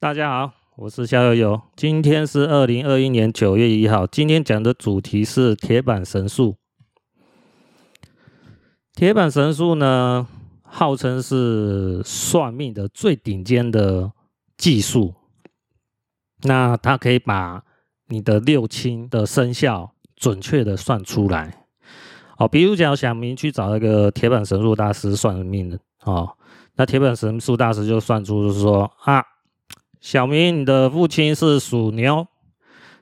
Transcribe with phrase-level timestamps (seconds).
[0.00, 1.60] 大家好，我是肖悠悠。
[1.76, 4.06] 今天是二零二一年九月一号。
[4.06, 6.56] 今天讲的主题是铁板神术。
[8.94, 10.26] 铁板神术呢，
[10.62, 14.10] 号称是算命的最顶尖的
[14.56, 15.12] 技术。
[16.44, 17.62] 那它可以把
[18.06, 21.66] 你的六亲的生肖准确的算出来。
[22.38, 26.38] 哦，比如讲小明去找一个铁板神术大师算命的哦，
[26.76, 29.22] 那铁板神术大师就算出就是说啊。
[30.00, 32.26] 小明，你的父亲是属牛，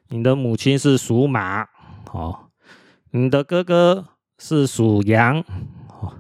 [0.09, 1.63] 你的母亲是属马，
[2.13, 2.51] 哦，
[3.13, 5.39] 你的哥哥是属羊，
[6.01, 6.13] 哦，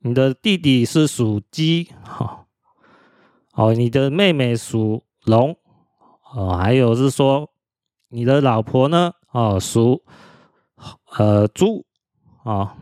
[0.00, 2.44] 你的弟弟是属鸡，哦，
[3.54, 5.56] 哦，你的妹妹属龙，
[6.34, 7.50] 哦，还有是说
[8.10, 10.04] 你的老婆呢，哦，属
[11.16, 11.86] 呃猪，
[12.42, 12.72] 哦，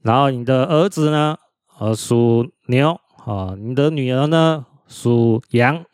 [0.00, 1.36] 然后你的儿子呢，
[1.78, 5.84] 呃，属牛，哦，你的女儿呢，属羊。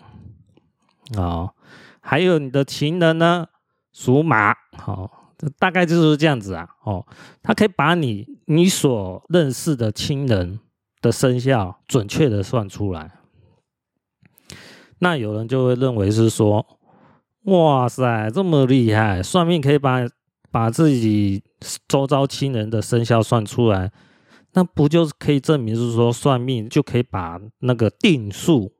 [1.15, 1.53] 哦，
[2.01, 3.47] 还有你的情人呢，
[3.93, 5.11] 属马，好、哦，
[5.59, 6.69] 大概就是这样子啊。
[6.83, 7.07] 哦，
[7.43, 10.59] 他可以把你你所认识的亲人
[11.01, 13.13] 的生肖准确的算出来。
[14.99, 16.67] 那有人就会认为是说，
[17.45, 20.01] 哇塞，这么厉害，算命可以把
[20.51, 21.45] 把自己
[21.87, 23.93] 周遭亲人的生肖算出来，
[24.55, 28.73] 那不就是可以证明是说算命就可以把那个定数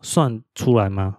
[0.00, 1.18] 算出来吗？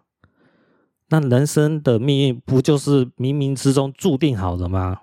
[1.14, 5.00] 那人生的命运不就是冥冥之中注定好的吗？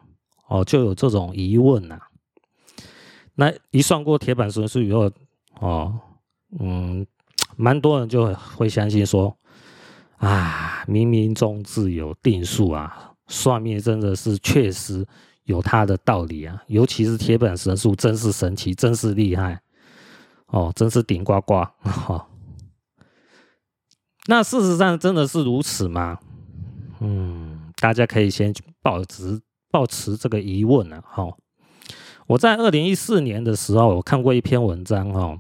[0.48, 2.02] 哦，就有这种疑问呐、啊。
[3.36, 5.08] 那一算过铁板神术以后，
[5.61, 6.00] 哦，
[6.58, 7.06] 嗯，
[7.56, 9.36] 蛮多人就会相信说，
[10.17, 15.06] 啊，冥冥中自有定数啊，算命真的是确实
[15.45, 16.61] 有它的道理啊。
[16.67, 19.61] 尤其是铁板神术，真是神奇，真是厉害，
[20.48, 22.27] 哦，真是顶呱呱，哈、哦。
[24.31, 26.17] 那事实上真的是如此吗？
[27.01, 29.41] 嗯，大家可以先抱持
[29.73, 31.02] 保持这个疑问呢。
[31.05, 31.27] 哈，
[32.29, 35.36] 我在二零一四年的时候，我看过一篇文章哈，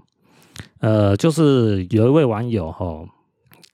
[0.80, 3.06] 呃，就是有一位网友哈，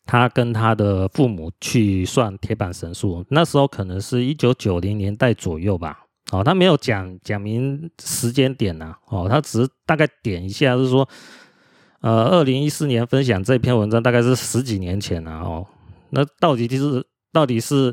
[0.04, 6.04] 他跟他的父母去算铁板神数，那时候可能是一九九零年代左右吧。
[6.31, 11.09] 哦，他没有讲讲明时间点呐，哦，他只是大概点一下，就是说。
[12.06, 15.67] 呃，二零一四年分享这篇文章大概是十几年前了哦。
[16.11, 17.93] 那到底就是到底是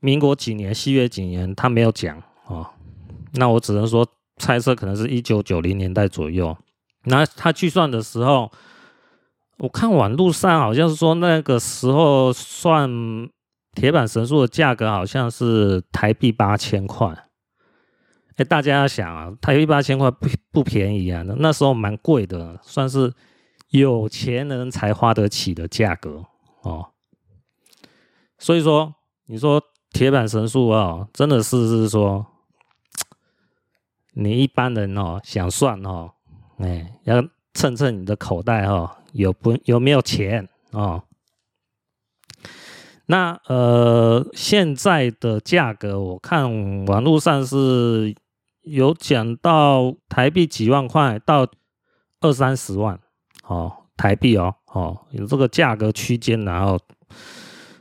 [0.00, 2.66] 民国几年、西月几年，他没有讲哦。
[3.32, 6.54] 那我只能说猜测，可能是一九九零年代左右。
[7.04, 8.52] 那他去算的时候，
[9.56, 12.90] 我看网络上好像是说那个时候算
[13.72, 17.24] 铁板神术的价格好像是台币八千块。
[18.36, 23.14] 哎、大家要想啊，台币八千块不不便宜啊，那时候蛮贵的，算是
[23.70, 26.24] 有钱人才花得起的价格
[26.62, 26.90] 哦。
[28.36, 28.92] 所以说，
[29.26, 29.62] 你说
[29.92, 32.26] 铁板神术啊，真的是是说，
[34.14, 36.10] 你一般人哦想算哦，
[36.58, 41.04] 哎、要称称你的口袋哦，有不有没有钱哦？
[43.06, 48.12] 那呃，现在的价格我看网络上是。
[48.64, 51.46] 有讲到台币几万块到
[52.20, 52.98] 二三十万，
[53.46, 56.78] 哦，台币哦，哦，有这个价格区间，然后，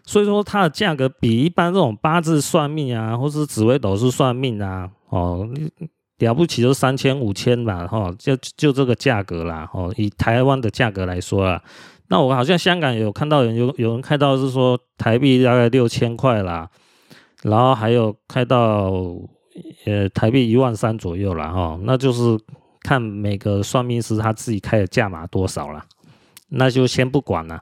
[0.04, 5.48] 所以说它的价格比一般这种八字算命啊，或是紫微斗数算命啊，哦，
[6.18, 11.64] 了不起就三千五千吧，哦，就就这个价格啦，哦，以台湾的价格来说啊，
[12.10, 16.70] 那我好像香港有看到人有有人开到是说台币大概六千块啦，
[17.44, 18.92] 然后还有开到。
[19.86, 22.40] 呃，台币一万三左右了哈，那就是
[22.82, 25.86] 看每个算命师他自己开的价码多少了，
[26.50, 27.62] 那就先不管了。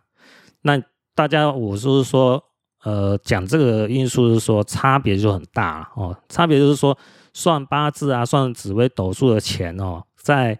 [0.62, 0.82] 那
[1.14, 2.42] 大家，我就是说，
[2.84, 6.98] 呃，讲这个因素是说差别就很大了哦，差别就是说
[7.34, 10.58] 算八字啊，算紫微斗数的钱哦，在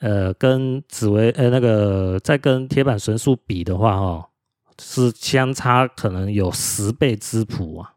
[0.00, 4.24] 呃跟紫微呃那个在跟铁板神术比的话哦，
[4.80, 7.92] 是相差可能有十倍之谱啊，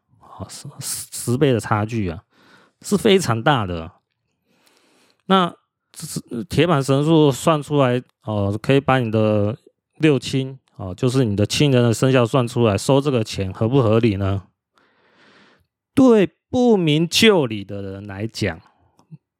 [0.48, 2.22] 十十倍的差距啊。
[2.82, 3.92] 是非常大的。
[5.26, 5.54] 那
[6.48, 9.56] 铁板神术算出来哦，可以把你的
[9.98, 14.42] 六亲哦，就是你的亲人的生肖算出来，收这个钱合不合理呢？
[15.94, 18.60] 对不明就里的人来讲，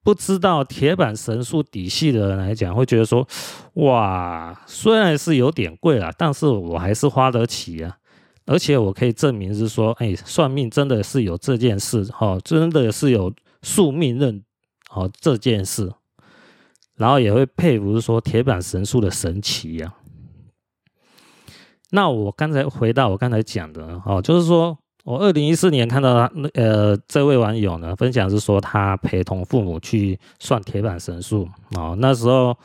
[0.04, 3.26] 不知道铁板神术底细的人来讲，会觉得说，
[3.74, 7.96] 哇，虽然是有点贵了，但是我还是花得起啊。
[8.44, 14.42] 而且我可以证明是说，哎，算命真的是有这件事，哈，真的是有宿命论，
[14.90, 15.92] 哦，这件事，
[16.96, 19.94] 然后也会佩服是说铁板神术的神奇呀。
[21.90, 32.56] 那我刚才回到我刚才讲的哦，就是说我二零一四年看到他呃这位网友呢分享是说他陪同父母去算铁板神术哦，那时候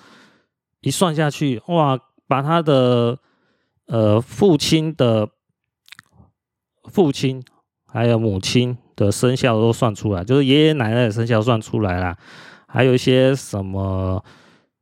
[0.81, 3.17] 一算下去哇，把他的
[3.87, 5.27] 呃父亲的
[6.87, 7.43] 父亲
[7.85, 12.17] 还有母亲的生肖都算出来，就是爷爷奶奶的生肖算出来了，
[12.67, 14.23] 还有一些什么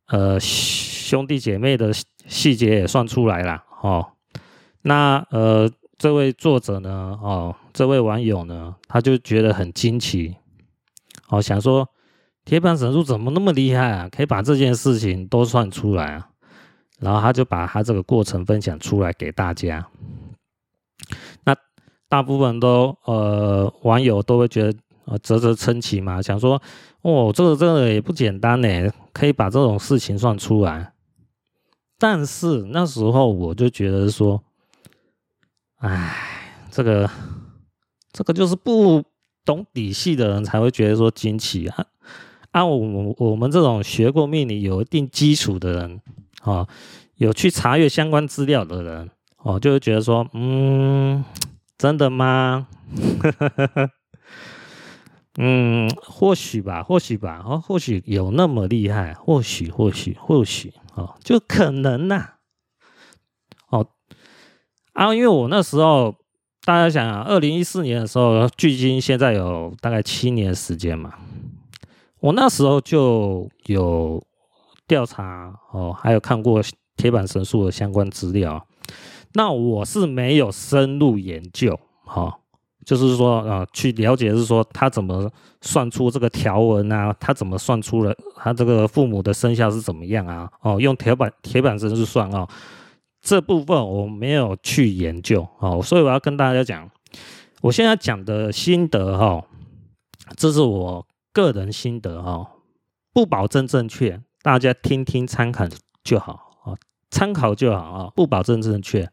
[0.07, 1.92] 呃兄弟姐妹的
[2.28, 4.07] 细节也算出来了哦。
[4.81, 10.36] 那呃，这位作者呢，哦，这位网友呢，他就觉得很惊奇，
[11.30, 11.88] 哦，想说
[12.44, 14.10] 铁板神术怎么那么厉害啊？
[14.10, 16.30] 可以把这件事情都算出来啊？
[17.00, 19.88] 然后他就把他这个过程分享出来给大家。
[22.07, 26.62] 大部分都呃网友都会觉得呃啧啧称奇嘛，想说
[27.02, 30.94] 哦，这个这个也不简单呢，可以把这种事情算出来。
[31.98, 34.42] 但是那时候我就觉得说。
[35.80, 36.16] 哎，
[36.72, 37.07] 这个
[38.12, 39.04] 这个就是不
[39.44, 41.86] 懂底细的人才会觉得说惊奇啊！
[42.51, 46.01] 按我我们这种学过命理、有一定基础的人，
[46.44, 46.68] 哦，
[47.18, 49.12] 有去查阅相关资料的人，
[49.44, 51.24] 哦，就会觉得说，嗯，
[51.77, 52.68] 真的吗？
[55.38, 62.31] 嗯，或许吧，或许吧，哦，或许有那么厉害，或许，或许，或许，哦，就可能呐、啊。
[64.94, 66.16] 啊，因为我那时候，
[66.63, 71.16] 大家想啊，二零一四年的时候，距今现在有大概七年时间嘛。
[72.22, 74.25] 我那时候就有
[74.88, 76.62] 调查哦，还有看过
[76.95, 78.66] 铁板神数的相关资料。
[79.36, 82.34] 那我是没有深入研究，哈、哦，
[82.84, 90.50] 就是说啊、呃，去了解是说他怎么算出这个条纹啊，他怎么算出了他这个父母的生肖是怎么样啊？
[90.62, 92.40] 哦，用铁板铁板神数算啊。
[92.40, 92.50] 哦
[93.28, 96.88] 这部分我没有去研究哦，所以我要跟大家讲，
[97.62, 99.44] 我现在讲的心得哈，
[100.38, 101.04] 这是我
[101.34, 102.48] 个人心得哈，
[103.12, 105.66] 不保证正确，大家听听参考
[106.04, 106.78] 就好啊，
[107.10, 109.10] 参考就好啊，不保证正确。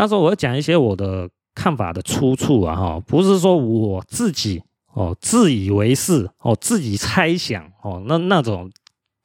[0.00, 4.62] 那时候我要讲一些我的看法的出处啊哈，不是说我自己
[4.94, 8.70] 哦自以为是哦自己猜想哦那那种。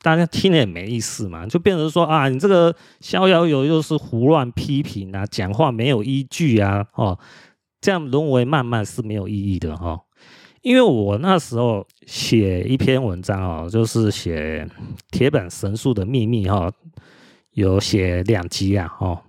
[0.04, 7.18] 大家听了也没意思嘛，就变成说啊，你这个逍遥游又是胡乱批评啊，讲话没有依据啊，哦，
[7.82, 10.00] 这样沦为谩骂是没有意义的哈、
[10.62, 14.70] 因为我那时候写一篇文章哦，就是写
[15.10, 16.74] 铁板神数的秘密哈、哦，
[17.54, 19.20] 有写两集啊，哦，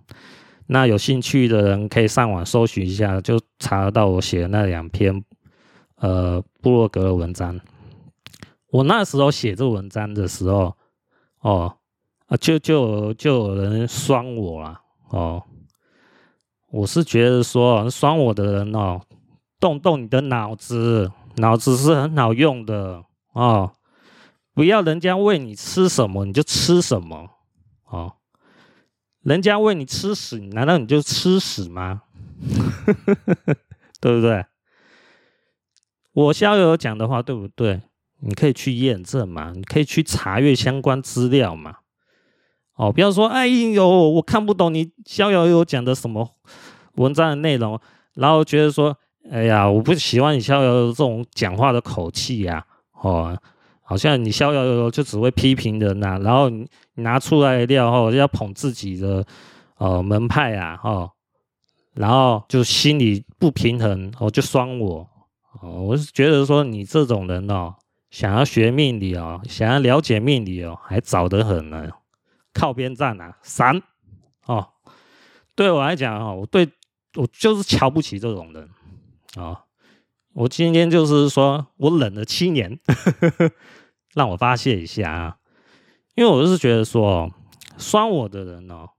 [0.67, 5.25] 那有兴趣的人可以上网搜寻一下，就查到我写的那两篇
[5.97, 7.61] 呃部落格的文章。
[8.71, 10.77] 我那时候写这文章的时候，
[11.41, 11.77] 哦，
[12.27, 14.81] 啊，就就就有人酸我了，
[15.11, 15.43] 哦，
[16.71, 19.01] 我是觉得说酸我的人哦，
[19.61, 23.71] 动动你的脑子，脑子是很好用的哦，
[24.53, 27.31] 不要人家喂你吃什么你就吃什么，
[29.27, 32.03] 人家喂你吃屎，难道你就吃屎吗？
[34.01, 34.47] 对不对？
[36.13, 37.83] 我逍遥讲的话对不对？
[38.21, 41.79] 你可以去验证嘛，你可以去查阅相关资料嘛。
[42.77, 46.31] 哦，不要说哎呦，我看不懂你逍遥游讲的什么
[46.95, 47.81] 文章的内容，
[48.15, 48.97] 然后觉得说，
[49.29, 52.65] 哎呀，我不喜欢你逍遥游这种讲话的口气呀。
[52.93, 53.37] 哦，
[53.89, 59.25] 好像你逍遥游就只会批评人呐，然后你拿出来的料后要捧自己的
[59.79, 61.11] 呃门派啊，哦，
[61.95, 65.09] 然后就心里不平衡，哦，就酸我。
[65.63, 67.75] 哦，我是觉得说你这种人哦。
[68.09, 71.89] 想要学命理哦，想要了解命理哦，还早得很呢。
[72.55, 73.83] 靠边站啊，闪
[74.47, 74.67] 哦！
[75.55, 76.67] 对我来讲哦，我对
[77.17, 78.69] 我就是瞧不起这种人、
[79.37, 79.59] 哦。
[80.37, 82.79] 我今天就是说我忍了七年，
[84.15, 85.37] 让我发泄一下啊。
[86.15, 87.33] 因为我就是觉得说，
[87.79, 88.91] 酸我的人哦，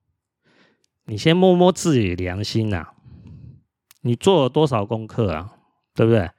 [1.06, 2.88] 你先摸摸自己良心呐。
[4.02, 5.54] 你做了多少功课啊？
[5.94, 6.32] 对不对？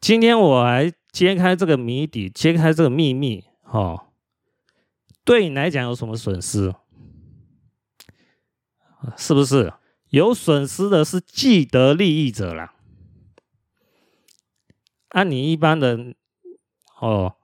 [0.00, 0.92] 今天我来。
[1.12, 4.06] 揭开这个谜底，揭开这个秘密，哦，
[5.26, 6.74] 对你来讲有什么损失？
[9.18, 9.74] 是不是
[10.08, 12.71] 有损失的是既得利益者啦？
[15.12, 16.14] 按、啊、你一般人，
[17.00, 17.34] 哦，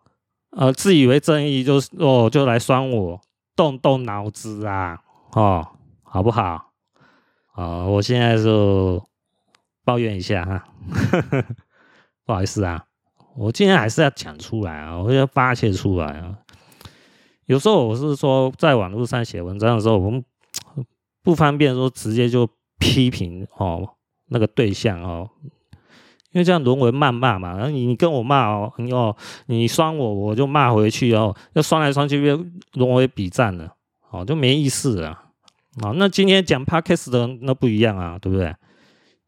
[0.50, 3.20] 呃，自以为正义，就是哦，就来酸我，
[3.54, 5.00] 动动脑子啊，
[5.32, 5.66] 哦，
[6.02, 6.72] 好不好？
[7.54, 9.02] 哦，我现在就
[9.84, 10.64] 抱怨一下哈，
[12.24, 12.84] 不好意思啊。
[13.36, 16.38] 我今天还是要讲出来啊，我要发泄出来啊。
[17.46, 20.24] 有时候我是说，在网络上写文章的时候，我们
[21.22, 22.48] 不方便说直接就
[22.78, 23.96] 批评哦
[24.26, 25.30] 那个对象哦，
[26.38, 27.56] 因为这样沦为谩骂嘛。
[27.56, 29.16] 然后你你跟我骂哦，你哦
[29.46, 33.74] 你酸我，我就骂回去哦，要酸来酸去，又沦为笔战了，
[34.10, 35.08] 哦就没意思了。
[35.82, 38.54] 啊，那今天讲 Podcast 的那不一样啊，对不对？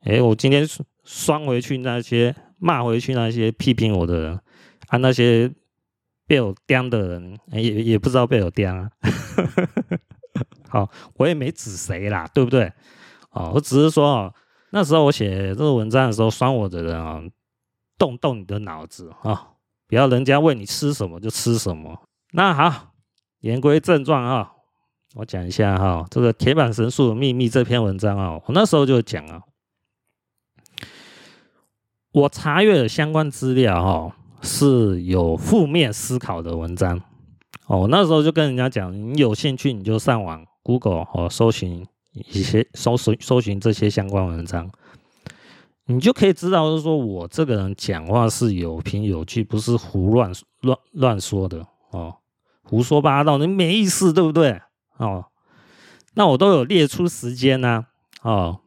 [0.03, 0.65] 哎，我今天
[1.03, 4.41] 酸回去那些，骂回去那些批评我的人，
[4.87, 5.51] 啊那些
[6.29, 8.89] 被我刁的人，也也不知道被我刁啊。
[10.71, 12.73] 好，我也没指谁啦，对不对？
[13.33, 14.35] 哦，我只是说哦，
[14.71, 17.23] 那时候我写这个文章的时候，酸我的人啊，
[17.99, 19.49] 动动你的脑子啊，
[19.87, 22.01] 不要人家问你吃什么就吃什么。
[22.33, 22.93] 那好，
[23.41, 24.53] 言归正传啊，
[25.15, 29.43] 我讲一下哈，这个铁板神术的秘密这篇文章啊，我那时候就讲啊，
[32.13, 37.01] 我查阅了相关资料哈，是有负面思考的文章。
[37.67, 40.47] 哦，我那时候就跟人家讲，你有兴趣你就上网。
[40.63, 41.87] Google 哦，搜寻
[42.29, 44.71] 一些搜索搜寻这些相关文章，
[45.87, 52.17] 你就可以知道，就是说我这个人讲话是有凭有据，不是胡乱乱乱说的哦，
[52.63, 54.61] 胡说八道，你没意思，对不对？
[54.97, 55.27] 哦，
[56.15, 57.87] 那我都有列出时间呢，
[58.23, 58.61] 哦，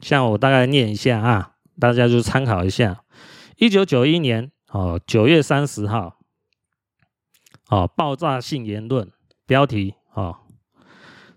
[0.00, 3.04] 像我大概念一下啊，大家就参考一下，
[3.56, 6.18] 一九九一年哦，九月三十号，
[7.70, 9.10] 哦，爆炸性言论，
[9.46, 10.38] 标题哦。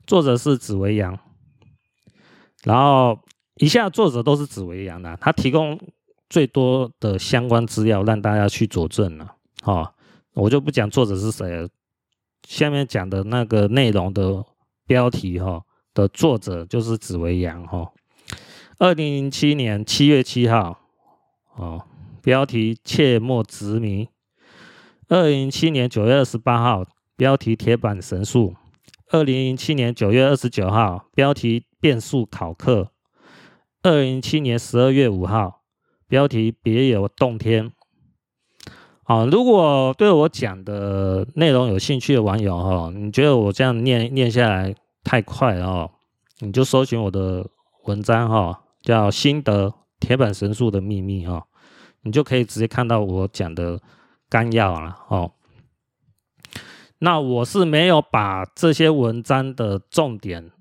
[0.08, 1.20] 作者是紫薇阳，
[2.64, 3.20] 然后
[3.56, 5.80] 以下作者都是紫微阳的，他提供
[6.30, 9.36] 最多的相关资料让大家去佐证了。
[9.64, 9.94] 哦，
[10.34, 11.68] 我就不讲作者是谁了，
[12.48, 14.44] 下面讲的那个内容的
[14.86, 15.62] 标题哈
[15.94, 17.92] 的作者就是紫微阳哈。
[18.78, 20.80] 二零零七年七月七号，
[21.56, 21.86] 哦，
[22.22, 24.08] 标题切莫执迷。
[25.10, 26.86] 二零零七年九月二十八号，
[27.18, 28.56] 标题铁板神术。
[29.12, 32.92] 二零零七年九月二十九号，标题变数考课。
[33.82, 35.64] 二零零七年十二月五号，
[36.08, 37.72] 标题别有洞天。
[39.04, 45.92] 好，如果对我讲的内容有兴趣的网友哈，你觉得我这样念念下来太快了哦，
[46.42, 47.50] 你就搜寻我的
[47.86, 51.48] 文章哈，叫《心得铁板神术的秘密》哈，
[52.04, 53.82] 你就可以直接看到我讲的
[54.30, 55.32] 纲要了哦。
[57.00, 60.52] 那我是没有把这些文章的重点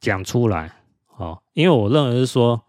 [0.00, 0.82] 讲出来，
[1.16, 2.66] 哦，因为我认为是说，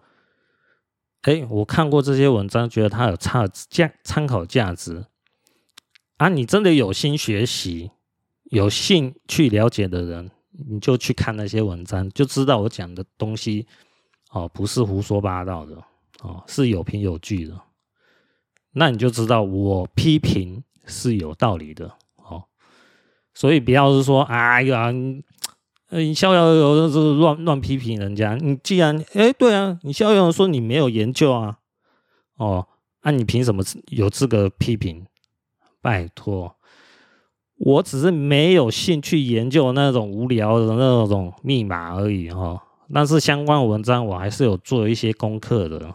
[1.23, 5.05] 哎，我看过这些文章，觉得它有差价参考价值，
[6.15, 7.91] 啊，你真的有心学习、
[8.45, 13.67] 有兴趣了解的人，你就去看那些文章，就知道我讲的东西，
[14.31, 15.75] 哦，不是胡说八道的，
[16.21, 17.59] 哦，是有凭有据的，
[18.71, 21.97] 那你就知道我批评是有道理的。
[23.33, 24.91] 所以不要是说，哎呀，
[25.89, 28.35] 你逍遥游就是乱乱批评人家。
[28.35, 31.57] 你既然哎、对啊，你逍遥游说你没有研究啊，
[32.37, 32.67] 哦，
[33.03, 35.05] 那、你凭什么有资格批评？
[35.81, 36.55] 拜托，
[37.57, 42.61] 我只是没有兴趣研究那种无聊的那种密码而已哈、哦。
[42.93, 45.93] 但是相关文章我还是有做一些功课的。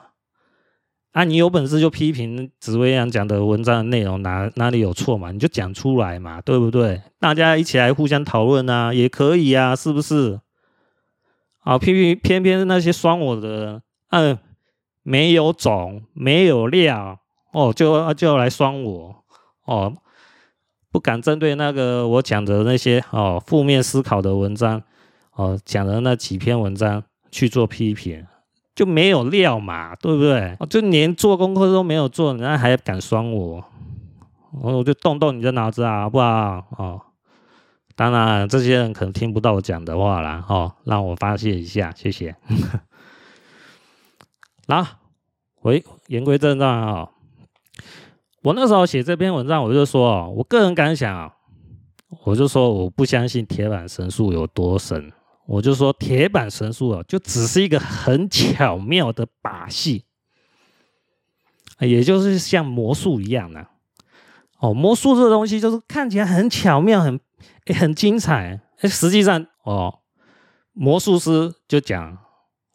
[1.13, 5.33] 啊，你有本事就批评紫薇阳讲的文章的内容哪哪里有错嘛？
[5.33, 7.03] 你就讲出来嘛，对不对？
[7.19, 10.39] 大家一起来互相讨论啊，也可以啊，是不是？
[11.61, 14.39] 啊，偏偏偏偏那些酸我的人，嗯，
[15.03, 17.19] 没有种，没有料，
[17.53, 19.25] 哦，就就要来酸我，
[19.65, 19.95] 哦，
[20.93, 24.83] 不敢针对那个我讲的那些哦负面思考的文章，
[25.35, 28.25] 哦讲的那几篇文章去做批评。
[28.79, 30.57] 就没有料嘛，对不对？
[30.71, 33.65] 就连做功课都没有做，人家还敢酸我，
[34.53, 36.65] 我我就动动你的脑子啊，好不好？
[36.79, 37.01] 哦，
[37.97, 42.37] 当然，这些人可能听不到我讲的话啦，哦，让我发泄一下，谢谢。
[44.69, 44.87] 来，
[45.57, 47.09] 回言归正传啊，
[48.45, 51.33] 我那时候写这篇文章，我就说，我个人感想，
[52.23, 55.11] 我就说我不相信铁板神术有多神。
[55.49, 60.05] 我就说铁板神术啊，就只是一个很巧妙的把戏，
[61.81, 63.67] 也就是像魔术一样的
[64.59, 64.75] 哦。
[64.75, 67.19] 魔术这东西就是看起来很巧妙，很
[67.75, 70.01] 很精彩，哎，实际上哦，
[70.75, 72.19] 魔术师就讲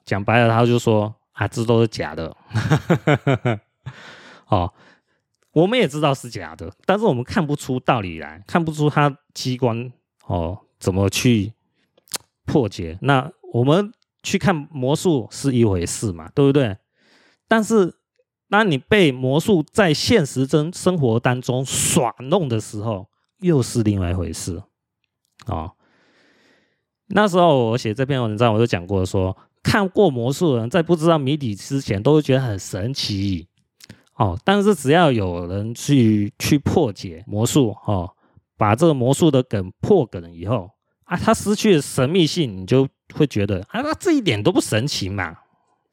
[0.03, 2.35] 讲白了，他就说啊，这都是假的。
[4.49, 4.73] 哦，
[5.51, 9.93] 我们也知道是假的，但是我们看不出道理来，看不出他机关
[10.25, 11.53] 哦怎么去。
[12.45, 16.77] 破解，那我们去看魔术是一回事嘛，对不对？
[17.47, 17.93] 但是
[18.49, 23.09] 当你被魔术在现实中生活当中耍弄的时候，
[23.39, 24.57] 又是另外一回事
[25.45, 25.71] 啊、哦。
[27.07, 33.47] 那时候我写这篇文章，我就讲过说，看过魔术的人在不知道谜底之前，都会觉得很神奇
[34.15, 34.39] 哦。
[34.43, 38.15] 但是只要有人去去破解魔术哦，
[38.57, 40.71] 把这个魔术的梗破梗以后
[41.05, 45.37] 啊，它失去了神秘性，你就会觉得啊，那这一点都不神奇嘛，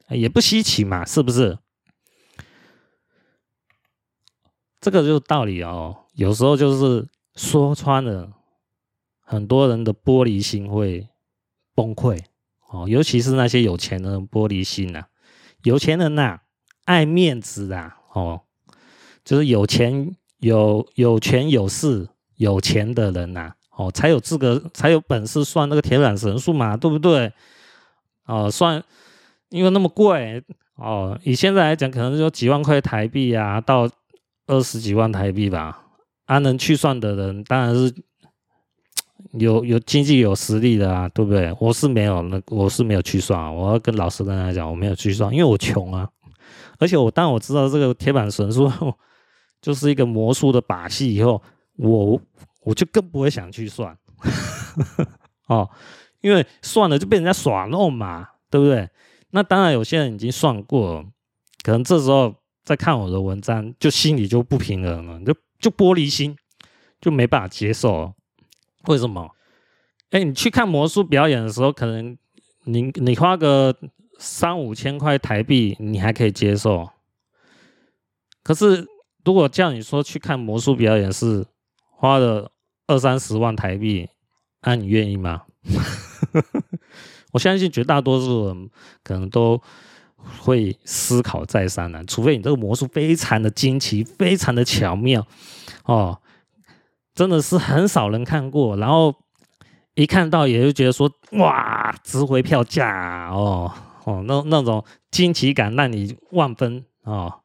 [0.08, 1.58] 也不稀奇嘛，是不是？
[4.80, 6.04] 这个就是道理哦。
[6.14, 8.32] 有时候就是说穿了，
[9.20, 11.08] 很多人的玻璃心会
[11.74, 12.22] 崩溃
[12.68, 15.06] 哦，尤其是那些有钱人玻璃心呐、
[15.62, 16.40] 有钱人呐、
[16.84, 18.42] 爱面子啊，哦，
[19.24, 23.54] 就是有钱有有权有势有钱的人呐、
[23.86, 27.32] 哦，才有资格才有本事算那个铁板神术嘛，对不对？
[28.26, 28.82] 哦，算，
[29.48, 30.42] 因为那么贵
[30.76, 33.88] 哦，以现在来讲，可能就几万块台币啊，到。
[34.46, 35.80] 二十几万台币吧，
[36.26, 37.94] 啊，能去算的人当然是
[39.34, 41.54] 有有经济有实力的啊，对不对？
[41.60, 43.48] 我是没有，那我是没有去算啊。
[43.48, 46.08] 我要跟老师跟他讲，我没有去算，因为我穷啊。
[46.80, 48.68] 而且我当我知道这个铁板神术
[49.62, 51.40] 就是一个魔术的把戏以后，
[51.76, 52.20] 我
[52.70, 53.94] 我就更不会想去算
[55.48, 55.68] 哦，
[56.22, 58.88] 因为算了就被人家耍弄嘛，对不对？
[59.30, 61.04] 那当然有些人已经算过了，
[61.62, 62.34] 可能这时候。
[62.62, 66.36] 在看我的文章，就心里就不平衡了，就就玻璃心，
[67.00, 68.12] 就没办法接受。
[68.84, 69.28] 为什么？
[70.10, 72.16] 哎，你去看魔术表演的时候，可能
[72.64, 73.74] 你你花个
[74.18, 76.88] 三五千块台币，你还可以接受。
[78.44, 78.86] 可是
[79.24, 81.44] 如果叫你说去看魔术表演是
[81.90, 82.52] 花了
[82.90, 84.08] 二三十万台币，
[84.62, 85.42] 那你愿意吗？
[87.32, 88.70] 我相信绝大多数人
[89.02, 89.62] 可能都。
[90.38, 95.26] 会思考再三呢，除非你这个魔术非常的惊奇，非常的巧妙
[95.86, 96.20] 哦，
[97.14, 99.14] 真的是很少人看过，然后
[99.94, 103.72] 一看到也就觉得说哇，值回票价哦
[104.04, 107.40] 哦，那那种惊奇感让你万分哦，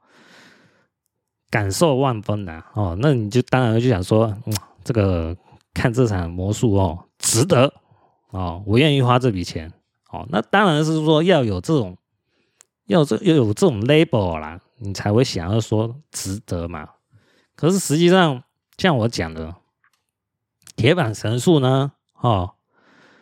[1.49, 4.35] 感受万分呐哦，那你就当然就想说，
[4.85, 5.35] 这个
[5.73, 7.73] 看这场魔术哦，值得
[8.29, 9.69] 哦，我愿意花这笔钱
[10.11, 11.97] 哦，那当然是说要有这种。
[12.87, 16.87] 要这要有这种 label 啦，你才会想要说值得嘛。
[17.55, 18.43] 可是实际上，
[18.77, 19.55] 像我讲的
[20.75, 22.53] 铁板神术呢，哦，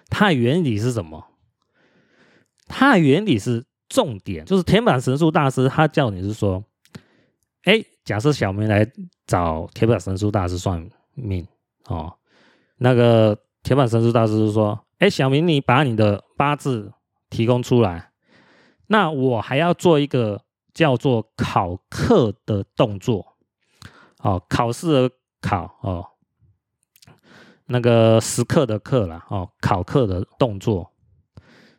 [0.09, 1.27] 它的原理是什么？
[2.67, 6.61] 它的原理是重点，就是铁板神术大师他叫你是说，
[7.63, 8.85] 哎，假设小明来
[9.25, 11.47] 找铁板神术大师算命
[11.87, 12.13] 哦，
[12.77, 16.93] 那个铁板神术大师就说，哎，小明你把你的八字
[17.29, 18.11] 提供出来。
[18.87, 23.35] 那我还要做一个叫做考课的动作，
[24.19, 26.05] 哦，考试的考哦，
[27.67, 30.91] 那个时刻的刻啦，哦，考课的动作。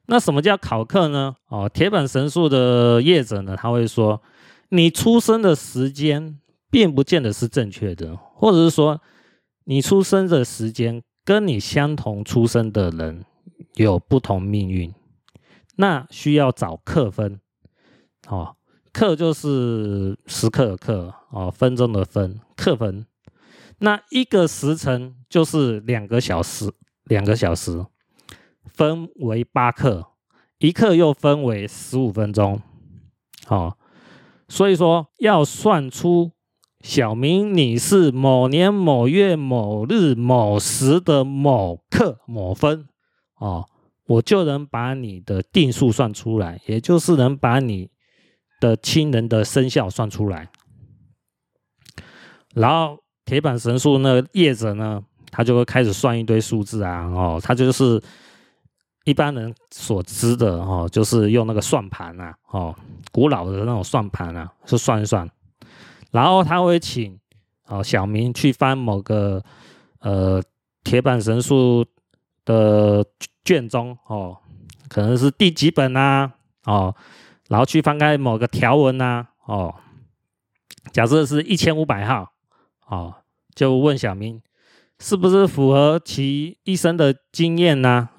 [0.06, 1.36] 那什么叫考课呢？
[1.48, 4.20] 哦，铁板神术的业者呢，他会说，
[4.68, 6.38] 你出生的时间
[6.70, 9.00] 并不见得是正确的，或者是说，
[9.64, 13.24] 你出生的时间跟你相同出生的人
[13.74, 14.94] 有不同命运。
[15.76, 17.40] 那需要找克分，
[18.28, 18.56] 哦，
[18.92, 23.06] 克就是时刻的刻，哦，分钟的分，克分。
[23.78, 26.72] 那一个时辰就是两个小时，
[27.04, 27.84] 两个小时
[28.66, 30.06] 分为八克，
[30.58, 32.62] 一克又分为十五分钟，
[33.48, 33.76] 哦，
[34.48, 36.30] 所以说要算出
[36.84, 42.86] 小明你是某年某月某日某时的某刻某分，
[43.36, 43.66] 哦。
[44.06, 47.88] 我就能把你的定数算出来，也就是能把你
[48.60, 50.50] 的亲人的生肖算出来。
[52.52, 57.98] 然后铁板神术那个业者呢，他就会开始算一堆数字啊，哦，他就是
[59.06, 62.76] 一般人所知的哦，就是用那个算盘啊，哦，
[63.10, 65.26] 古老的那种算盘啊，是算一算。
[66.14, 67.18] 然后他会请
[67.66, 69.44] 哦小明去翻某个
[69.98, 70.42] 呃
[70.82, 71.84] 铁板神术
[72.46, 73.04] 的。
[73.46, 74.38] 卷宗哦，
[74.88, 76.32] 可能是第几本呐、
[76.64, 76.96] 哦，
[77.50, 79.74] 然后去翻开某个条文呐、哦，
[80.92, 82.32] 假设是一千五百号，
[82.86, 83.14] 哦，
[83.54, 84.40] 就问小明
[84.98, 88.10] 是不是符合其一生的经验呐、啊？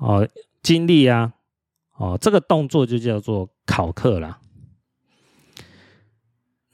[0.00, 0.28] 哦，
[0.60, 1.34] 经历啊？
[1.96, 4.40] 哦，这个动作就叫做考克了。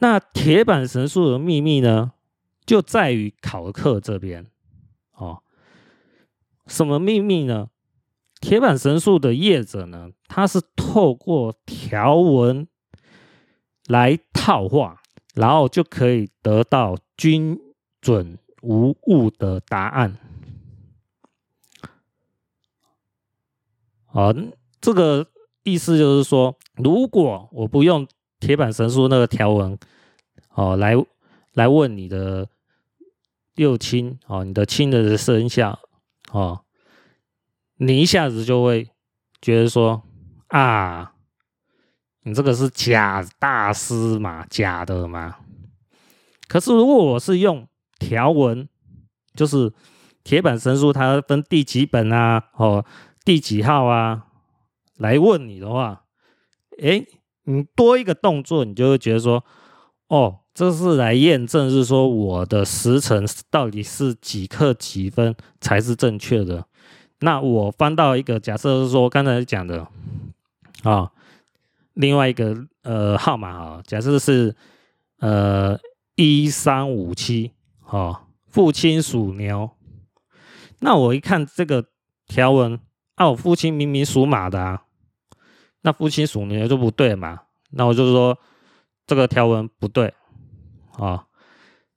[0.01, 2.13] 那铁板神树的秘密呢，
[2.67, 4.47] 就在于考克这边。
[5.13, 5.43] 哦，
[6.67, 7.69] 什么秘密呢？
[8.41, 12.67] 铁板神树的业者呢，他是透过条纹
[13.87, 15.03] 来套话，
[15.35, 17.61] 然后就可以得到精
[18.01, 20.17] 准无误的答案。
[24.07, 24.35] 啊，
[24.81, 25.27] 这个
[25.63, 28.09] 意思就是说，如果我不用
[28.41, 29.79] 铁板神书那个条文，
[30.55, 30.95] 哦，来
[31.53, 32.49] 来问你的
[33.55, 35.79] 六亲哦，你的亲人的生肖
[36.33, 36.65] 哦，
[37.77, 38.89] 你一下子就会
[39.43, 40.03] 觉得说
[40.49, 41.13] 啊，
[42.23, 45.37] 你这个是假大师嘛，假的嘛。
[46.49, 48.69] 可是如果我是用条文，
[49.35, 49.73] 就是
[50.25, 52.85] 铁板神书，它分第几本啊，哦，
[53.25, 54.27] 第几号啊，
[54.97, 56.05] 来问你的话，
[56.79, 57.07] 诶，
[57.45, 59.45] 你多一个动作，你就会觉得说，
[60.09, 60.37] 哦。
[60.53, 66.67] 这是来验证，是说我的时辰到底是几刻几分才是正确的。
[67.21, 69.87] 那我翻到一个假设是说刚才讲的
[70.83, 71.13] 啊，
[71.95, 74.55] 另外一个呃号码啊，假设是
[75.21, 75.79] 呃
[76.17, 77.53] 一三五七
[77.87, 79.71] 啊，父亲属牛。
[80.81, 81.87] 那我一看这个
[82.27, 82.79] 条文，
[83.15, 84.83] 啊，我父亲明明属马的啊，
[85.83, 87.41] 那父亲属牛就不对嘛。
[87.71, 88.39] 那我就是说
[89.07, 90.13] 这个条文不对。
[90.99, 91.25] 啊，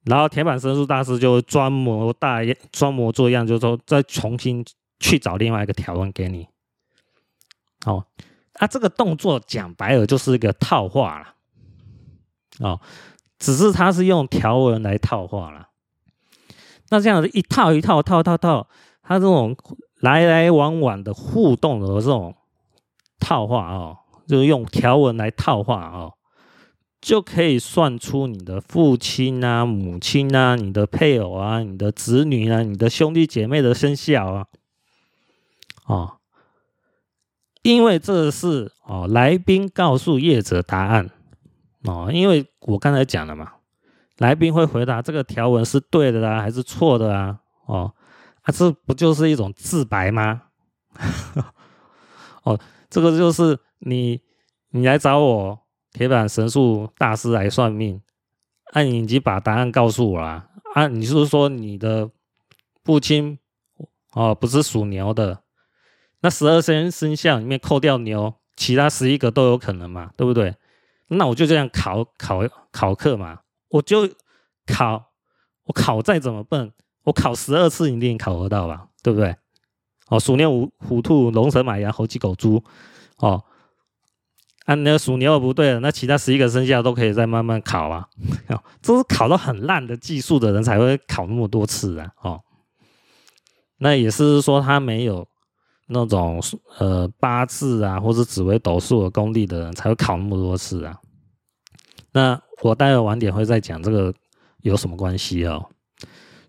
[0.06, 4.64] 然后铁板神术大师就装模大样，装模作样，就是说再重新
[5.00, 6.48] 去找另外一个条文给你。
[7.86, 8.06] 哦，
[8.54, 11.36] 啊，这个动作讲白了就是一个套话了。
[12.60, 12.80] 哦，
[13.40, 15.68] 只是他是用条文来套话了。
[16.90, 18.70] 那这样子一套一套套套套，
[19.02, 19.58] 他这种
[20.00, 22.38] 来来往往的互动的这种
[23.24, 26.14] 套话哦，就是用条文来套话哦。
[27.02, 34.46] 就可以算出你的父亲啊、母亲啊、你的配偶啊、你的子女啊、你的兄弟姐妹的生肖啊，
[35.86, 36.14] 哦，
[37.62, 41.10] 因为这是哦，来宾告诉业者答案
[41.84, 43.52] 哦，因为我刚才讲了嘛，
[44.20, 47.40] 来宾会回答这个条文是对的啦，还是错的啊？
[47.66, 47.94] 哦，
[48.44, 50.44] 啊，这不就是一种自白吗？
[52.44, 52.58] 哦，
[52.94, 54.22] 这个就是你，
[54.70, 55.60] 你来找我。
[55.92, 58.02] 铁板神术大师来算命，
[58.72, 60.88] 啊，你已经把答案告诉我了啊！
[60.88, 62.10] 你是说你的
[62.84, 63.38] 父亲
[64.14, 65.44] 哦不是属牛的，
[66.22, 70.56] 那十二生生肖里面扣掉牛，其他十一个都有可能嘛，对不对？
[71.10, 74.10] 那我就这样考考考课嘛，我就
[74.66, 75.12] 考，
[75.66, 79.36] 我考再怎么笨，我考十二次一定考得到吧，对不对？
[80.14, 82.64] 哦，鼠牛虎虎兔龙蛇马羊猴鸡狗猪，
[83.18, 83.44] 哦。
[84.66, 88.08] 啊，那个属牛不对了，那其他十一个生肖都可以再慢慢考啊。
[88.82, 92.10] 这是考到很烂的技术的人才会考那么多次啊。
[92.22, 92.42] 哦，
[93.80, 95.28] 那也是说他没有
[95.88, 96.42] 那种
[96.78, 100.98] 呃八字啊或者紫微斗数的功力的人才会考那么多次啊。
[102.14, 104.14] 那我待会晚点会再讲这个
[104.62, 105.68] 有什么关系哦。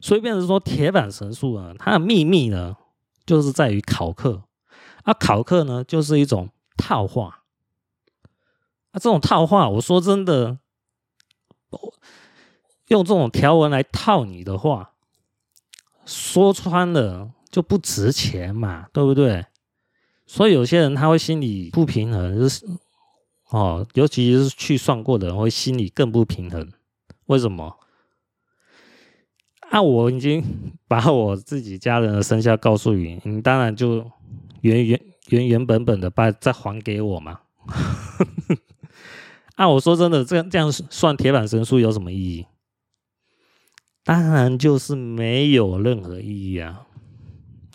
[0.00, 2.76] 所以变成说铁板神术啊，它的秘密呢
[3.26, 4.44] 就是在于考课，
[5.04, 7.44] 啊考课呢就是一种套话。
[8.90, 10.58] 啊、这种套话，我说真的，
[12.88, 14.92] 用这种条文来套你的话，
[16.06, 19.46] 说穿了就不值钱嘛，对不对？
[20.26, 22.64] 所以有些人他会心里不平衡，就是
[23.50, 26.72] 哦，尤其是去算过的人会心里更不平衡。
[27.26, 27.78] 为什么？
[29.74, 30.40] 啊，我已经
[30.86, 34.08] 把我自己家人的生肖告诉你，你当然就
[34.60, 37.40] 原原原原本本的把再还给我嘛。
[39.56, 42.46] 啊，我说真的，这样这样算铁板神术有什么意义？
[44.04, 46.86] 当然就是没有任何意义啊，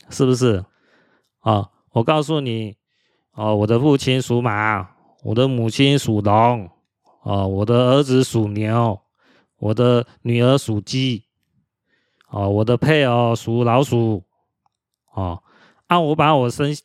[0.10, 0.64] 是不是？
[1.40, 2.76] 啊，我告诉你，
[3.34, 4.88] 哦，我的父亲属马，
[5.24, 6.70] 我的母亲属龙，
[7.24, 9.02] 哦，我的儿子属牛，
[9.58, 11.26] 我的女儿属鸡，
[12.30, 14.24] 哦，我的配偶属老鼠，
[15.14, 15.42] 哦，
[15.88, 16.76] 啊，我把我生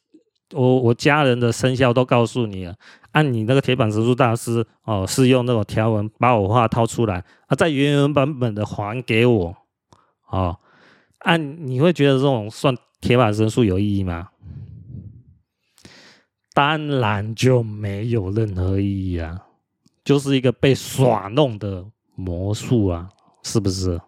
[0.52, 2.74] 我我家人的生肖都告诉你了。
[3.12, 9.56] 按你那个铁板神术大师哦，是用那种条文把我话掏出来啊，再原原本本的还给我
[10.30, 10.58] 哦。
[11.18, 14.28] 按你会觉得这种算铁板神术有意义吗？
[16.52, 19.40] 当然就没有任何意义啊，
[20.04, 23.08] 就是一个被耍弄的魔术啊，
[23.42, 24.00] 是不是？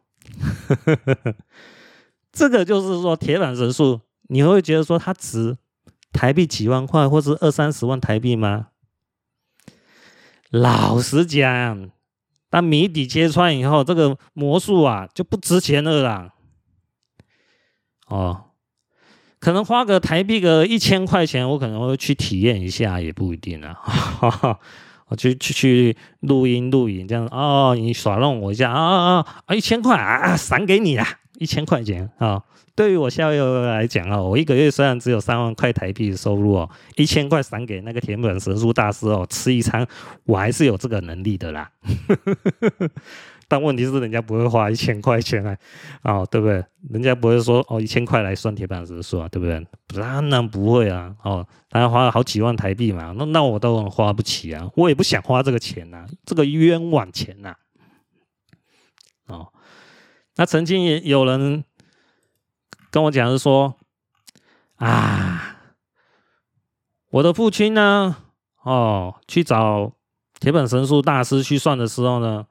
[2.33, 5.57] 这个就是说铁板神术，你会觉得说它值
[6.13, 8.69] 台币几万块，或是二三十万台币吗？
[10.51, 11.91] 老实讲，
[12.49, 16.35] 当谜底揭穿以后，这个魔术啊就不值钱了啦。
[18.07, 18.51] 哦，
[19.41, 23.81] 可能花个台币个一千块钱，我可能会去体验一下，也不一定啊。
[25.09, 29.55] 我去去去录音录影这样哦，你耍弄我一下啊啊啊！
[29.55, 31.07] 一千块啊，赏给你啦
[31.39, 32.43] 一千块钱啊、
[32.75, 39.87] 对于我校友来讲啊、我一个月虽然只有三万块台币的收入哦，一千块赏给那个田本神树大师哦，吃一餐，
[40.25, 41.71] 我还是有这个能力的啦。
[43.49, 45.57] 但问题是，人家不会花一千块钱啊，
[46.03, 46.65] 哦，对不对？
[46.91, 49.65] 人家不会说哦，一千块来算铁板神树啊，对不对？
[49.95, 57.55] 当然不会啊，哦，大家花了好几万台币嘛，那那我都花不起啊，我也不想花这个钱呐、这个冤枉钱呐、
[59.27, 59.53] 哦。
[60.37, 61.65] 那曾经也有人
[62.91, 63.77] 跟我讲是说，
[64.77, 65.57] 啊，
[67.11, 68.17] 我的父亲呢，
[68.63, 69.93] 哦，去找
[70.41, 72.47] 铁本神树大师去算的时候呢，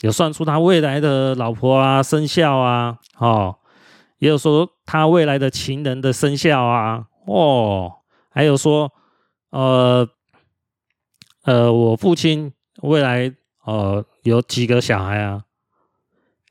[0.00, 3.56] 有算出他未来的老婆啊生肖啊，哦，
[4.18, 7.92] 也有说他未来的情人的生肖啊，哦，
[8.30, 8.92] 还有说，
[9.50, 10.08] 呃，
[11.44, 13.34] 呃，我父亲未来
[13.64, 15.44] 呃有几个小孩啊，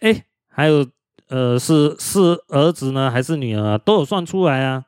[0.02, 0.24] 哎。
[0.50, 0.88] 还有，
[1.28, 3.78] 呃，是是儿子呢，还是女儿啊？
[3.78, 4.86] 都有算出来啊。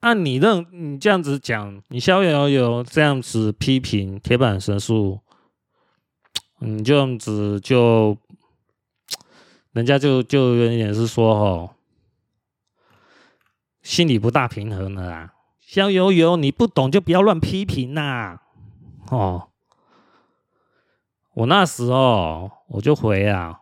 [0.00, 5.20] 按你认，你这样子讲，你逍遥游这样子批评铁板神树，
[6.60, 8.16] 你这样子就，
[9.72, 11.74] 人家就就有点是说哦，
[13.82, 15.34] 心里不大平衡了啦。
[15.60, 18.40] 逍遥游，你不懂就不要乱批评呐。
[19.10, 19.50] 哦，
[21.34, 23.60] 我那时候我就回啊。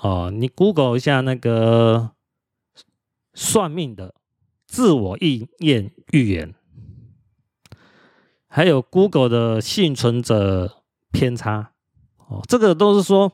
[0.00, 2.10] 哦，你 Google 一下那个
[3.32, 4.14] 算命的
[4.66, 6.54] 自我意念预言，
[8.54, 10.76] 还有 Google 的幸存者
[11.10, 11.72] 偏差，
[12.28, 13.32] 哦，这个都是说，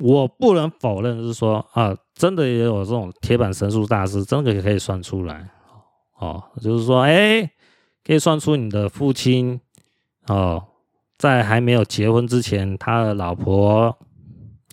[0.00, 5.48] 我不能否认，是说啊，真的也有这种铁板神树大师，真的也可以算出来，
[6.18, 7.48] 哦，就是说，哎，
[8.02, 9.60] 可以算出你的父亲，
[10.26, 10.64] 哦，
[11.16, 13.96] 在还没有结婚之前，他的老婆。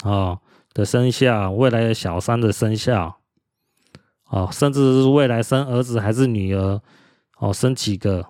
[0.04, 0.40] 哦
[0.74, 3.18] 的生肖，未来的小三的生肖，
[4.30, 6.82] 哦，甚至是未来生儿子还是女儿，
[7.38, 8.26] 哦，生几个？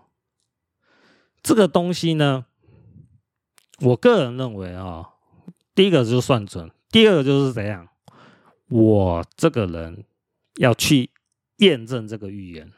[1.48, 2.46] 这个东西呢，
[3.80, 5.08] 我个人认为啊、哦，
[5.74, 7.88] 第一个就算准，第二个就是怎样，
[8.68, 10.04] 我这个人
[10.56, 11.10] 要去
[11.60, 12.70] 验证这个预言。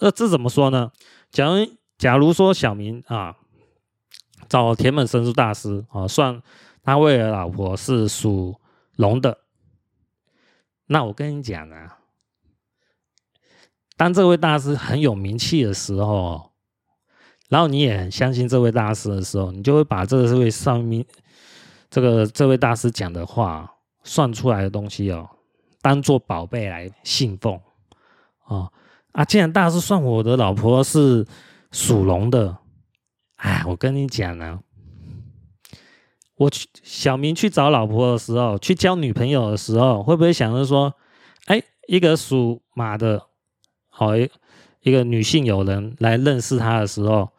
[0.00, 0.92] 那这怎么说呢？
[1.30, 3.38] 假如假如说小明啊，
[4.46, 6.42] 找田本神树大师啊，算。
[6.82, 8.60] 他未来老婆是属
[8.96, 9.38] 龙的，
[10.84, 11.98] 那我跟你讲啊，
[13.96, 16.52] 当这位大师很有名气的时候，
[17.48, 21.04] 然后你也很相信这位大师的时候，你就会把这位上面
[21.88, 25.28] 这个这位大师讲的话算出来的东西哦，
[25.80, 27.60] 当做宝贝来信奉
[28.46, 28.72] 哦
[29.12, 29.24] 啊！
[29.24, 31.26] 既然大师算我的老婆是
[31.70, 32.58] 属龙的，
[33.36, 34.60] 哎，我跟你讲呢。
[36.36, 40.92] 我去小明去找老婆的时候，去交女朋友的时候，会不会想着说，
[41.46, 43.22] 哎，一个属马的，
[43.88, 44.30] 好一
[44.82, 47.30] 一个女性友人来认识他的时候，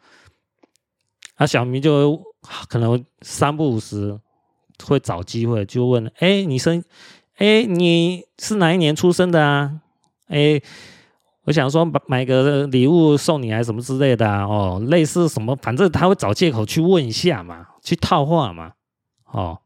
[1.38, 2.20] 啊，小明就
[2.68, 4.18] 可能三不五时
[4.84, 6.82] 会找机会就问，哎，你生，
[7.36, 9.80] 哎，你是哪一年出生的啊？
[10.26, 10.60] 哎，
[11.44, 14.44] 我想说买个礼物送你，还是什么之类的啊？
[14.44, 18.72] 哦，类似什么，反正他会找借口去问一下嘛，去套话嘛。
[19.32, 19.58] 哦，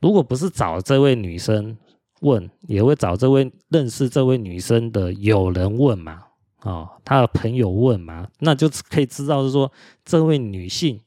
[0.00, 1.76] 如果不是找这位女生
[2.22, 6.22] 问，也会找这位认识这位女生的友人问嘛，
[6.62, 9.70] 哦，他的朋友问嘛，那就可以知道是说
[10.04, 11.00] 这位女性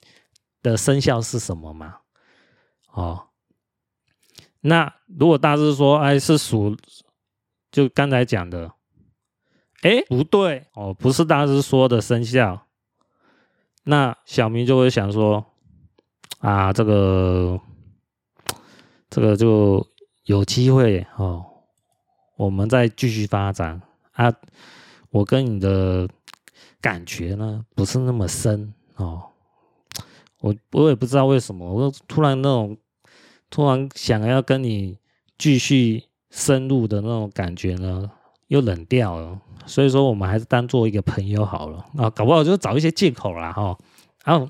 [0.61, 1.97] 的生肖是什么嘛，
[2.91, 3.27] 哦，
[4.61, 6.77] 那如果大致说，哎，是属，
[7.71, 8.71] 就刚才讲的，
[9.81, 12.67] 哎，不对，哦，不是大致说的生肖，
[13.83, 15.45] 那小明就会想说。
[16.39, 17.57] 啊，这个
[19.09, 19.87] 这个就
[20.25, 21.45] 有机会哦，
[22.35, 24.29] 我们再继续发展啊。
[25.13, 26.09] 我跟你的
[26.81, 29.21] 感觉呢，不是那么深哦。
[30.41, 32.75] 我我也不知道为什么，我突然那种
[33.49, 34.97] 突然想要跟你
[35.37, 38.09] 继续深入的那种感觉呢，
[38.47, 39.39] 又冷掉了。
[39.65, 42.09] 所以说，我们还是当做一个朋友好了啊。
[42.09, 43.77] 搞不好就找一些借口啦哈。
[44.25, 44.49] 然后。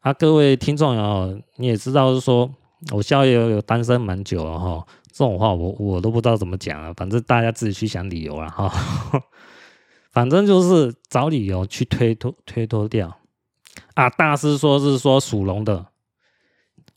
[0.00, 2.48] 啊，各位听众哦，你也知道是说，
[2.92, 8.72] 我逍遥有单身蛮久了哈，这种话我我都不知道怎么讲了，反正大家自己去想理由了哈，
[10.10, 13.18] 反正就是找理由去推脱推脱掉。
[13.94, 15.86] 啊，大师说是说属龙的，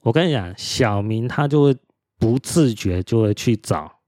[0.01, 1.77] 我跟你讲，小明他就会
[2.17, 3.99] 不自觉就会去找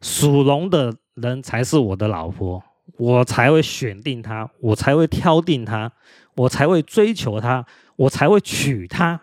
[0.00, 2.62] 属龙的人才是我的老婆，
[2.96, 5.92] 我才会选定他，我才会挑定他，
[6.34, 7.66] 我才会追求他。
[7.98, 9.20] 我才会娶她，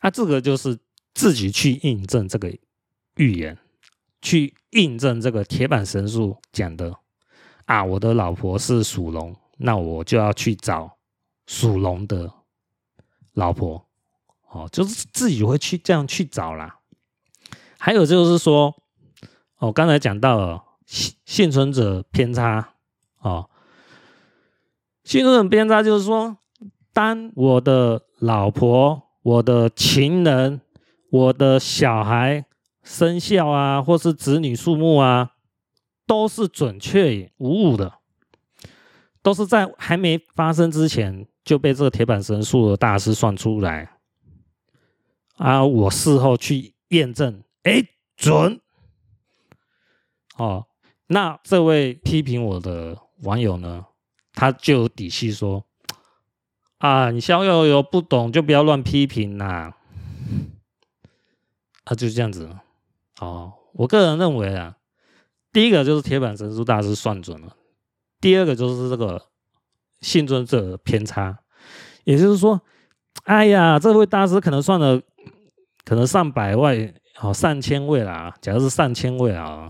[0.00, 0.78] 啊，这个就是
[1.14, 2.54] 自己去印证这个
[3.16, 3.56] 预言，
[4.22, 6.96] 去印证这个铁板神术讲的
[7.66, 7.84] 啊。
[7.84, 10.96] 我的老婆是属龙，那我就要去找
[11.46, 12.32] 属龙的
[13.34, 13.84] 老婆。
[14.48, 16.78] 哦，就是自己会去这样去找啦。
[17.78, 18.74] 还有就是说，
[19.56, 22.74] 哦，刚才讲到了幸幸存者偏差，
[23.20, 23.48] 哦，
[25.04, 26.36] 幸存者偏差就是说，
[26.92, 30.60] 当我的老婆、我的情人、
[31.10, 32.44] 我的小孩
[32.92, 35.32] 生肖啊，或是子女数目啊，
[36.06, 37.94] 都是准确无误的，
[39.22, 43.96] 都是在还没发生之前就被这个铁板神术的大师算出来。
[45.36, 45.64] 啊！
[45.64, 47.82] 我事后去验证，哎，
[48.14, 48.60] 准。
[50.36, 50.66] 哦，
[51.06, 53.86] 那这位批评我的网友呢，
[54.34, 55.64] 他就有底气说：
[56.76, 59.72] 啊，你逍遥游不懂就不要乱批评呐。
[61.84, 62.54] 啊，就是这样子。
[63.20, 64.76] 哦，我个人认为啊，
[65.52, 67.56] 第一个就是铁板神术大师算准了，
[68.20, 69.22] 第二个就是这个
[70.00, 71.38] 幸存者偏差，
[72.04, 72.60] 也就是说，
[73.24, 75.00] 哎呀，这位大师可能算了。
[75.84, 78.32] 可能上百位，好上千位啦。
[78.40, 79.68] 假如是上千位啊，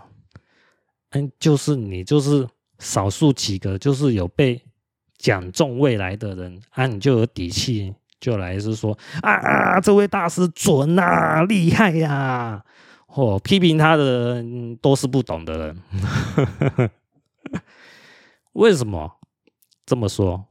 [1.13, 2.47] 嗯，就是你就是
[2.79, 4.63] 少数几个，就是有被
[5.17, 12.65] 讲中未来的人啊，你就有底气，就来是说啊啊，这位大师准啊，厉害呀、啊！
[13.15, 16.91] 哦，批评他的人都是不懂的人。
[18.53, 19.19] 为什么
[19.87, 20.47] 这么说？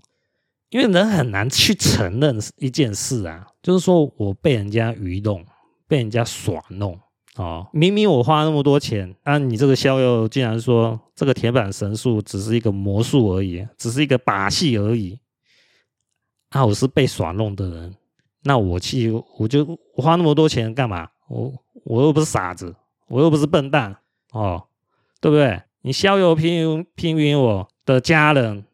[0.69, 5.45] 因为人很难去承认一件事啊，就是说我被人家愚弄。
[5.88, 6.97] 被人家耍弄
[7.36, 15.19] 哦，明明我花那么多钱，啊，你这个逍遥竟然说这个铁板神术只是一个魔术而已，只是一个把戏而已。
[16.52, 17.93] 啊，我是被耍弄的人，
[18.43, 21.10] 那我去，我就花那么多钱干嘛？
[21.32, 21.54] 我
[21.86, 22.76] 我又不是傻子，
[23.08, 23.96] 我又不是笨蛋
[24.34, 24.67] 哦，
[25.22, 25.62] 对不对？
[25.84, 26.62] 你逍遥批
[26.94, 28.65] 批评我的家人，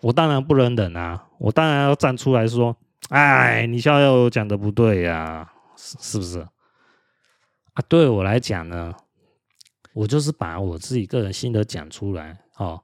[0.00, 2.76] 我当然不能忍啊，我当然要站出来说，
[3.08, 6.38] 哎，你逍遥讲的不对呀，是是不是？
[7.74, 8.94] 啊，对我来讲呢，
[9.92, 12.80] 我就是把我自己个人心得讲出来哦。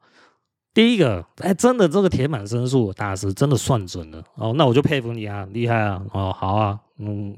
[0.74, 7.37] 第一个，哎，真的这个铁板神术大师真的算准了哦，那我就佩服你啊，厉害啊，哦，好啊，嗯，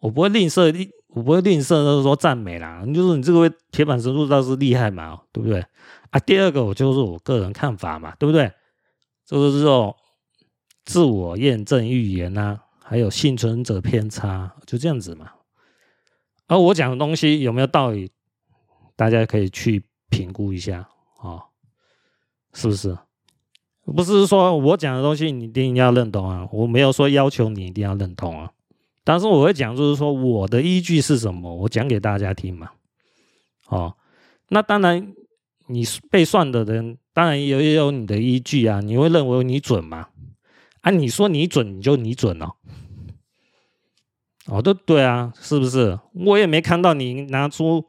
[0.00, 5.64] 我不会吝啬，我不会吝啬，就是说赞美啦，就是你这个位铁板神术大师厉害嘛，对不对？
[6.10, 8.52] 啊，第二个，我就是我个人看法嘛，对不对？
[9.24, 9.96] 就是这种
[10.84, 15.30] 自我验证预言呐，还有幸存者偏差，就这样子嘛。
[16.48, 18.10] 而我讲的东西有没有道理，
[18.94, 21.40] 大家可以去评估一下啊、
[22.52, 22.94] 是不是？
[23.86, 28.52] 不是说我讲的东西你一定要认同啊，我没有说要求你一定要认同啊，
[29.06, 32.70] 但是我会讲，就是说我的依据是什么，我讲给大家听嘛。
[33.68, 33.94] 哦，
[34.48, 35.14] 那当然，
[35.68, 40.08] 你被算的人当然也有你的依据啊，你会认为你准吗？
[40.80, 42.50] 啊，你说你准，你就你准哦。
[44.46, 45.96] 哦，都对啊，是不是？
[46.12, 47.84] 我也没看到你拿出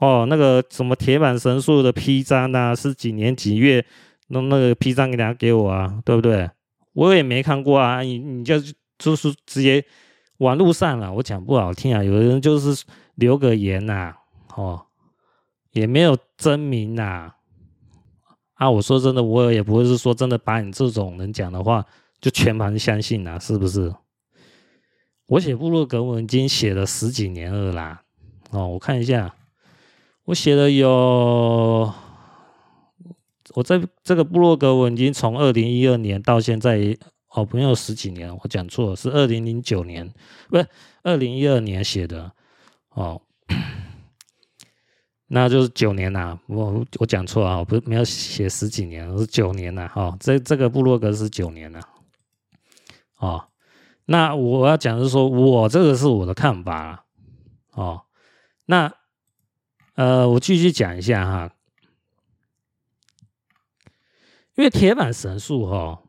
[0.00, 3.82] 哦那个什么铁板神术的批章啊，是几年几月
[4.26, 6.50] 弄那个批章给大家给我啊，对不对？
[6.92, 8.60] 我也没看过啊，你你就
[8.98, 9.82] 就是直接
[10.38, 14.14] 网络上啊，我讲不好听啊，有的人就是留个言呐、
[14.54, 14.86] 哦，
[15.72, 17.32] 也没有真名呐、
[18.54, 21.84] 啊，我说真的，我也不会是说真的把你这种人讲的话
[22.20, 23.94] 就全盘相信呐、是不是？
[25.26, 28.02] 我写部落格文已经写了十几年了啦，
[28.50, 29.34] 哦，我看一下，
[30.24, 31.92] 我写了有，
[33.54, 36.96] 我在这个部落格文已经从二零一二年到现在，
[37.38, 40.12] 哦，没有十几年，我讲错了，是二零零九年，
[40.48, 40.66] 不是
[41.02, 42.32] 二零一二年写的，
[42.90, 43.22] 哦，
[45.28, 51.80] 那就是九年呐，我我讲错了，不是没有写十几年，是九年呐，哦，这这个部落格是九年呐，
[53.18, 53.44] 哦。
[54.10, 57.04] 那我要讲的是说，我这个是我的看法啊
[57.72, 58.02] 哦。
[58.64, 58.90] 那
[59.96, 61.54] 呃，我继续讲一下哈，
[64.54, 66.02] 因为铁板神术哈，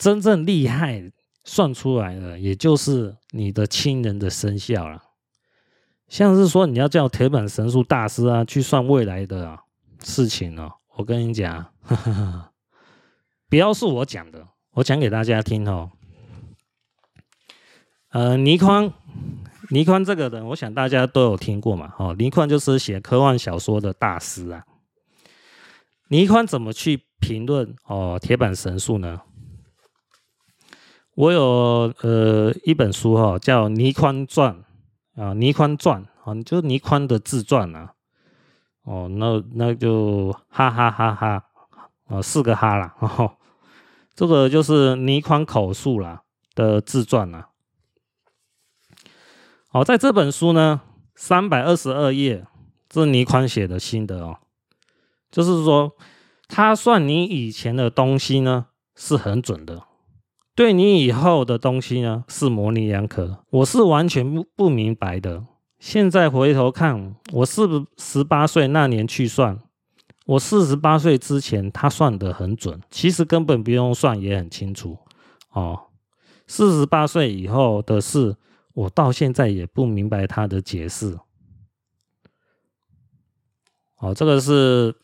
[0.00, 1.12] 真正厉害
[1.44, 5.02] 算出来的，也就是你的亲人的生肖了。
[6.08, 9.58] 像是说你要叫铁板神术大师啊去算未来的
[10.02, 12.50] 事情哦，我跟你讲，呵呵，
[13.50, 14.48] 不要是我讲的。
[14.72, 15.90] 我讲给大家听哦，
[18.08, 18.90] 呃，倪匡，
[19.68, 24.64] 倪匡这个人，我想大家都有听过嘛，哦，倪匡就是写科幻小说的大师啊。
[26.08, 29.20] 倪匡怎么去评论哦铁板神术呢？
[31.20, 34.64] 我有呃一本书哈，叫倪宽传
[35.16, 37.92] 啊，倪宽传啊，就是倪宽的自传啊。
[38.84, 41.44] 哦，那那就哈哈哈哈
[42.06, 42.94] 啊，四个哈啦。
[43.04, 43.34] 哦，
[44.14, 46.22] 这个就是倪宽口述啦
[46.54, 47.50] 的自传啊。
[49.68, 50.80] 好，在这本书呢，
[51.14, 52.46] 三百二十二页，
[52.88, 54.38] 这是倪宽写的心得哦，
[55.30, 55.94] 就是说
[56.48, 59.82] 他算你以前的东西呢是很准的。
[60.54, 65.46] 对你以后的东西呢，是模棱两可，我是完全不不明白的。
[65.78, 69.58] 现在回头看，我是不是十八岁那年去算，
[70.26, 74.98] 我四十八岁之前他算得很准，其实根本不用算也很清楚
[75.52, 75.84] 哦。
[76.46, 78.36] 四十八岁以后的事，
[78.74, 81.16] 我到现在也不明白他的解释。
[83.98, 84.94] 哦，这个是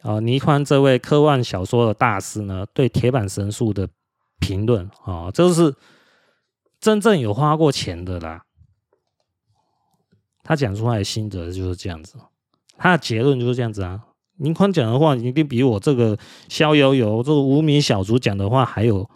[0.00, 3.88] 啊，倪匡这位科幻小说的大师呢，对铁板神术的。
[4.40, 5.74] 评论啊，这是
[6.80, 8.42] 真正有花过钱的啦。
[10.42, 12.18] 他讲出来的心得就是这样子，
[12.76, 14.00] 他的结论就是这样子啊。
[14.38, 16.16] 倪宽讲的话一定比我这个
[16.48, 19.08] 逍遥游这个无名小卒讲的话还有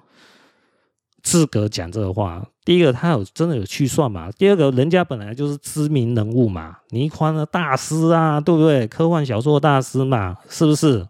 [1.23, 2.45] 资格讲这个话。
[2.65, 4.31] 第一个，他有真的有去算嘛？
[4.33, 8.87] 第二个，人家本来就是知名人物嘛，倪宽的大师啊，对不对？
[8.87, 11.07] 科幻小说大师嘛，是不是？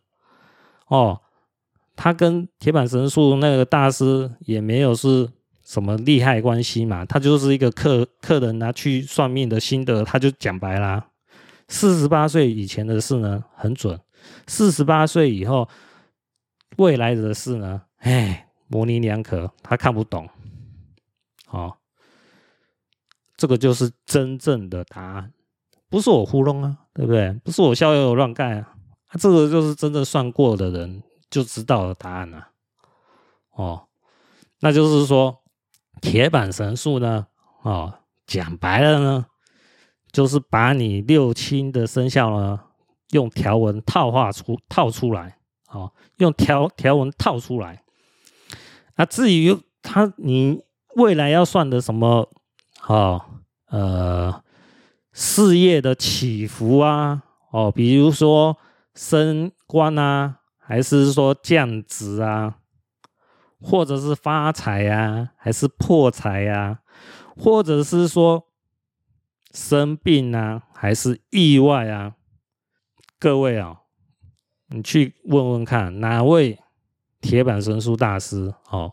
[0.89, 1.21] 哦。
[2.03, 5.29] 他跟铁板神术那个大师也没有是
[5.63, 11.09] 什么利害关系嘛，他就是一个客客人拿去算命的心得，他就讲白啦。
[11.69, 14.01] 四十八岁以前的事呢很准，
[14.47, 15.69] 四十八岁以后
[16.79, 20.27] 未来的事呢，哎，模棱两可，他看不懂。
[21.45, 21.77] 好、哦，
[23.37, 25.35] 这个就是真正的答案，
[25.91, 27.31] 不是我糊弄啊，对不对？
[27.45, 28.73] 不是我逍遥乱盖啊，
[29.21, 31.03] 这个就是真正算过的人。
[31.31, 32.49] 就知道了答案了，
[33.53, 33.87] 哦，
[34.59, 35.45] 那就是说
[36.01, 37.29] 铁板神术呢，
[37.63, 39.27] 哦，讲白了呢，
[40.11, 42.61] 就是把你六亲的生肖呢，
[43.11, 47.85] 用条文套画出套出来，哦，用条条文套出来。
[48.97, 50.65] 那至于他你
[50.97, 52.29] 未来要算的什么，
[52.89, 53.25] 哦，
[53.67, 54.43] 呃，
[55.13, 57.23] 事业的起伏啊，
[57.53, 58.59] 哦，比如说
[58.97, 60.39] 升官啊。
[60.71, 62.61] 还是说降职啊，
[63.61, 66.79] 或者是发财啊，还是破财啊，
[67.37, 68.47] 或者是说
[69.53, 72.15] 生病啊，还是意外啊？
[73.19, 73.79] 各位啊、哦，
[74.69, 76.57] 你去问问看，哪位
[77.21, 78.93] 铁板神术大师哦，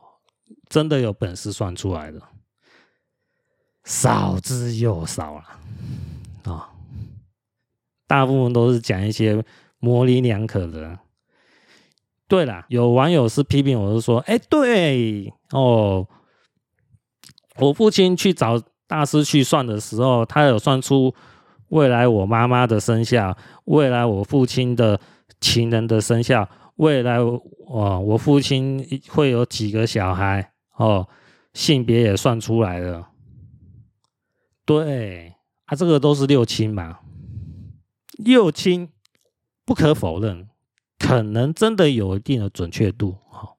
[0.68, 2.20] 真的有本事算出来的？
[3.84, 5.44] 少之又少了
[6.52, 6.74] 啊、
[8.08, 9.46] 大部分都是讲一些
[9.78, 10.98] 模棱两可的。
[12.28, 16.06] 对了，有网友是批评我，是说，哎，对哦，
[17.60, 21.16] 我父亲去找大师去算的时候，他有算出
[21.70, 25.00] 未来我妈妈的生肖，未来我父亲的
[25.40, 27.42] 情人的生肖，未来我
[28.02, 31.08] 我父亲会有几个小孩哦，
[31.54, 33.08] 性别也算出来了。
[34.66, 35.34] 对，
[35.66, 37.00] 啊，这个都是六亲嘛，
[38.18, 38.90] 六亲
[39.66, 40.50] 不可否认。
[41.08, 43.58] 可能真的有一定的准确度，好，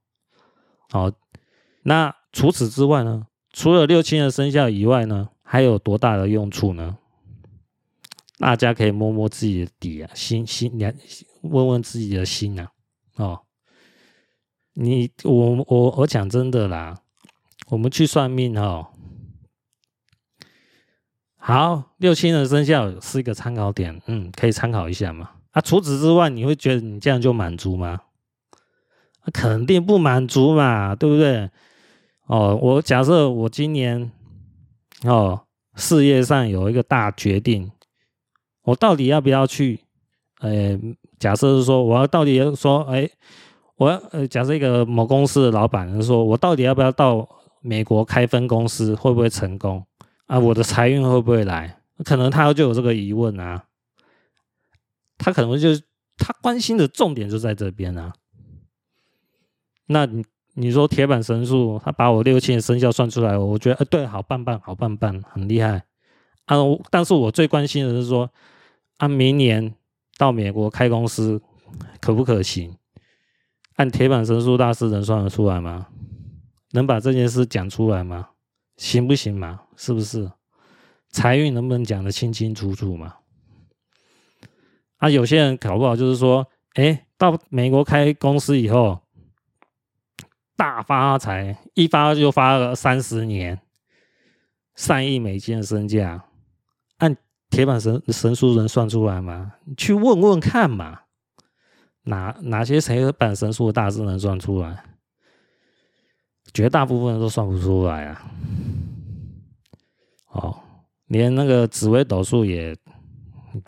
[0.91, 1.11] 好，
[1.83, 3.27] 那除此之外呢？
[3.55, 6.99] 除了六亲的生肖以外呢，还有多大的用处呢？
[8.37, 10.93] 大家可以摸摸自己的底啊，心心两，
[11.41, 12.71] 问问自己的心啊，
[13.17, 13.41] 哦，
[14.75, 17.01] 你我我我讲真的啦，
[17.69, 18.89] 我们去算命哦，
[21.37, 25.31] 好，六亲的生肖是一个参考点，嗯，可以参考一下嘛。
[25.53, 28.01] 啊，除此之外，你会觉得你这样就满足吗？
[29.33, 31.51] 肯定不满足嘛，对不对？
[32.27, 34.11] 哦，我假设我今年
[35.05, 35.41] 哦
[35.75, 37.71] 事业上有一个大决定，
[38.65, 39.81] 我到底要不要去？
[40.41, 40.79] 呃，
[41.19, 43.09] 假设是说我要到底要说，哎，
[43.77, 47.29] 我要呃，假设一个某公司的老板说，我到底要不要到
[47.61, 49.85] 美国开分公司，会不会成功？
[50.27, 51.81] 啊，我的财运会不会来？
[52.05, 53.65] 可能他就有这个疑问啊。
[55.19, 55.83] 他可能就是
[56.17, 58.15] 他关心的重点就在这边啊。
[59.87, 65.85] 那你你说铁板神术，他把我六亲的生肖算出来，我觉得，呃，对，好棒棒，好棒棒，很厉害
[66.47, 66.57] 啊。
[66.91, 68.31] 但是我最关心的是说，
[68.99, 69.75] 按明年
[70.17, 71.41] 到美国开公司
[72.01, 72.77] 可不可行？
[73.77, 75.87] 按铁板神术大师能算得出来吗？
[76.73, 78.31] 能把这件事讲出来吗？
[78.77, 79.61] 行不行嘛？
[79.77, 80.31] 是不是？
[81.11, 83.15] 财运能不能讲得清清楚楚嘛？
[84.99, 89.01] 啊，有些人搞不好就是说，哎，到美国开公司以后，
[90.57, 93.61] 大发财，一发就发了三十年，
[94.75, 96.25] 上亿美金的身价，
[96.99, 97.17] 按
[97.49, 99.55] 铁板神神速能算出来吗？
[99.77, 101.01] 去问问看嘛，
[102.03, 104.85] 哪哪些铁板神速的大师能算出来？
[106.55, 108.31] 绝大部分人都算不出来啊！
[110.31, 110.59] 哦，
[111.07, 112.75] 连那个紫微斗数也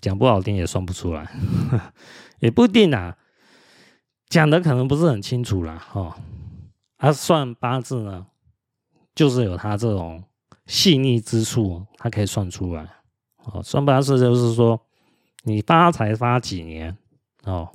[0.01, 1.31] 讲不好听，也算不出来，
[2.41, 3.17] 也不一定啊。
[4.29, 6.15] 讲的可能不是很清楚啦，哦，
[6.97, 8.27] 他、算八字呢，
[9.15, 10.23] 就是有他这种
[10.67, 12.89] 细腻之处，他可以算出来。
[13.45, 14.81] 哦，算八字就是说，
[15.43, 16.97] 你发财发几年，
[17.45, 17.73] 哦，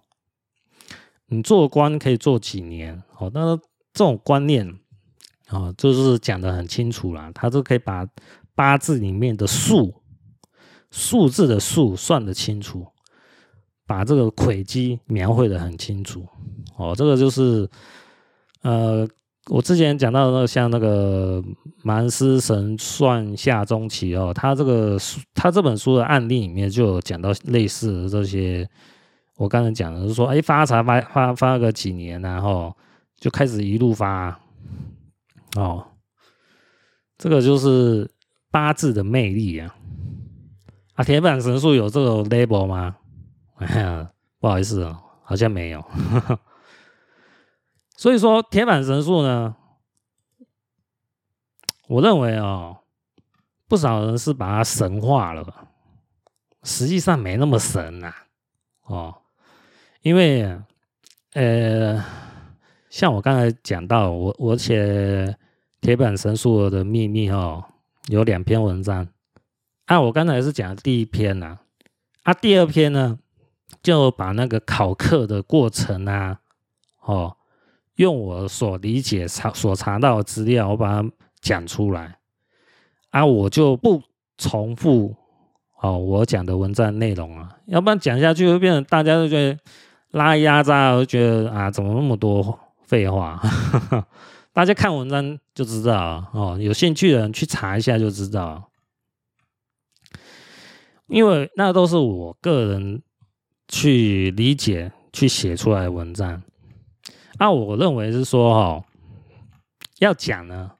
[1.25, 4.79] 你做官可以做几年，哦，那这种观念，
[5.49, 8.07] 哦，就是讲的很清楚啦，他就可以把
[8.53, 10.01] 八字里面的数，
[10.95, 12.87] 数字的数算得清楚。
[13.87, 16.27] 把这个轨迹描绘得很清楚，
[16.75, 17.69] 哦，这个就是，
[18.63, 19.07] 呃，
[19.51, 21.39] 我之前讲到的那个像那个
[21.83, 24.97] 蛮师神算下中期哦，他这个，
[25.35, 28.67] 他这本书的案例里面就有讲到类似的这些，
[29.37, 32.75] 我刚才讲的是说，哎，发财发发发个几年，然后
[33.19, 34.35] 就开始一路发，
[35.57, 35.85] 哦，
[37.19, 38.09] 这个就是
[38.49, 39.75] 八字的魅力啊，
[40.95, 42.95] 啊，铁板神术有这个 label 吗？
[43.55, 45.83] 哎呀，不好意思哦，好像没有。
[47.95, 49.55] 所以说，铁板神术呢，
[51.87, 52.77] 我认为哦，
[53.67, 55.67] 不少人是把它神化了，
[56.63, 58.13] 实际上没那么神呐。
[58.83, 59.15] 哦，
[60.01, 60.57] 因为
[61.33, 62.03] 呃，
[62.89, 65.37] 像我刚才讲到，我我写
[65.81, 67.63] 铁板神术的秘密哦，
[68.07, 69.07] 有两篇文章。
[69.85, 71.57] 啊，我刚才是讲第一篇呐，
[72.23, 73.19] 啊，第二篇呢？
[73.81, 76.39] 就把那个考课的过程啊，
[77.01, 77.35] 哦，
[77.95, 81.09] 用我所理解查所查到的资料，我把它
[81.39, 82.17] 讲出来
[83.11, 84.01] 啊，我就不
[84.37, 85.15] 重复
[85.81, 89.59] 哦我讲的文章内容啊，要不然讲下去会变成大家都觉得
[90.11, 93.39] 拉压榨，都觉得啊怎么那么多废话？
[94.51, 98.71] 大家看文章就知道哦，有兴趣的人去查一下就知道，
[101.07, 103.01] 因为那都是我个人。
[103.67, 106.43] 去理解、去写出来文章，
[107.39, 108.83] 那我认为是说，哦，
[109.97, 110.73] 要讲呢，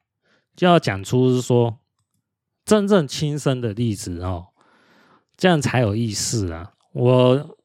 [0.56, 1.80] 就要讲出是说
[2.64, 4.50] 真正亲身的例子哦，
[5.36, 6.74] 这样才有意思啊。
[6.94, 7.58] 我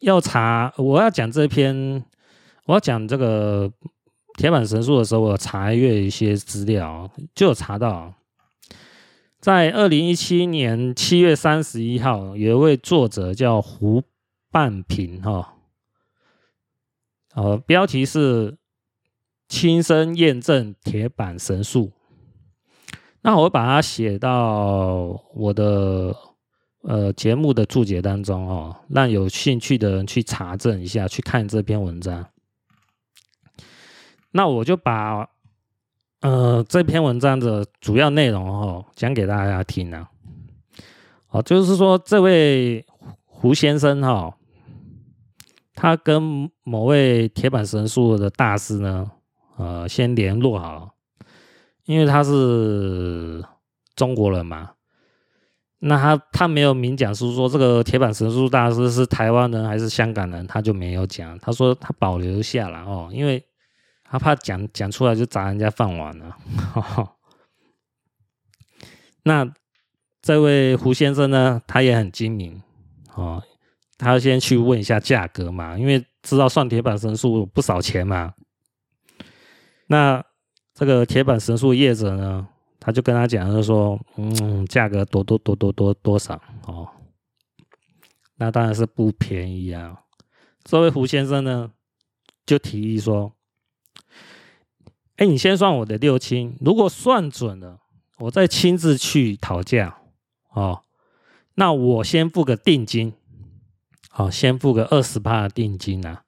[0.00, 2.04] 要查，我要讲这篇，
[2.66, 3.72] 我要讲这个
[4.34, 8.12] 铁板神术的时候，我查阅一些资料，就有查到，
[9.46, 14.02] 在二零一七年七月三十一号，有一位作者叫胡。
[14.50, 15.54] 半平哈，
[17.34, 18.56] 呃，标题是
[19.46, 21.92] 亲身验证铁板神术。
[23.20, 26.16] 那我把它写到我的
[26.82, 32.26] 呃节目的注解当中哦，让有兴趣的人去查证一下，去看这篇文章。
[34.32, 35.28] 那我就把
[36.20, 40.08] 呃这篇文章的主要内容哦讲给大家听啊。
[41.30, 42.84] 哦，就是说这位
[43.24, 44.34] 胡先生哈。
[45.78, 49.10] 他跟某位铁板神术的大师呢，
[49.58, 50.94] 呃，先联络好，
[51.84, 53.44] 因为他是
[53.94, 54.70] 中国人嘛，
[55.80, 63.44] 那他他没有明讲是说这个铁板神术大师是台湾人还是香港人，他就没有讲，他说他保留下来哦，因为
[64.08, 66.36] 他怕讲讲出来就砸人家饭碗了。
[66.74, 67.16] 呵呵，
[69.22, 69.52] 那
[70.22, 72.62] 这位胡先生呢，他也很精明
[73.14, 73.42] 哦。
[73.98, 78.34] 他先去问一下价格嘛，因为知道算铁板神树不少钱嘛。
[79.86, 80.22] 那
[80.74, 82.46] 这个铁板神树业者呢，
[82.78, 86.34] 他就跟他讲，就说，嗯，价格多多多多多多少
[86.66, 86.88] 哦？
[88.36, 89.98] 那当然是不便宜啊。
[90.64, 91.70] 这位胡先生呢，
[92.44, 93.35] 就提议说，
[95.16, 97.80] 哎，你先算我的六亲，如果算准了，
[98.18, 99.98] 我再亲自去讨价
[100.52, 100.82] 哦。
[101.54, 103.14] 那我先付个定金。
[104.10, 106.22] 好，先付个二十趴的定金啊。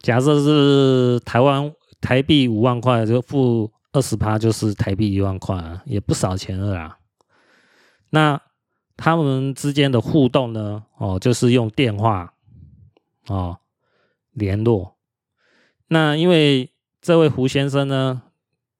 [0.00, 6.98] 假设是台湾台币五万块，就付二十趴，就是台币一万块啊，也不少钱了啦。
[8.10, 8.40] 那
[8.96, 10.84] 他们之间的互动呢？
[10.96, 12.32] 哦，就是用电话
[13.26, 13.58] 哦
[14.32, 14.96] 联络。
[15.88, 18.22] 那因为这位胡先生呢，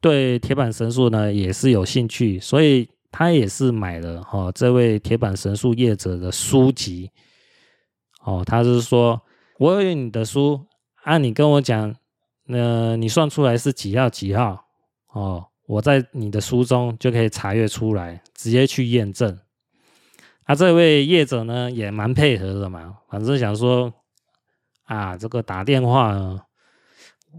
[0.00, 7.10] 对铁板神术呢也是有兴趣，所以他也是买了哦这位铁板神术业者的书籍。
[8.24, 9.22] 哦，他是说，
[9.58, 10.60] 我有你的书，
[11.04, 11.94] 啊，你跟我讲
[12.44, 14.66] 那你算出来是几号几号
[15.12, 15.46] 哦？
[15.66, 19.38] 我在你的书中就可以查阅出来，直接去验证。
[20.44, 23.92] 啊，这位业者呢也蛮配合的嘛，反正想说
[24.84, 26.40] 啊，这个打电话呢，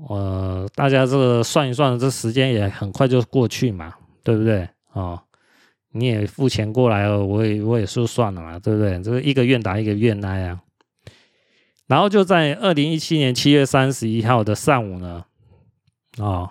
[0.07, 3.93] 呃，大家这个算一算，这时间也很快就过去嘛，
[4.23, 4.69] 对不对？
[4.93, 5.19] 哦，
[5.91, 9.01] 你也付钱过来了，我也我也说算了嘛，对不对？
[9.01, 10.61] 这个一个愿打一个愿挨啊。
[11.87, 15.25] 然后就在二零一七年七月三十一号的上午呢，
[16.17, 16.49] 哦，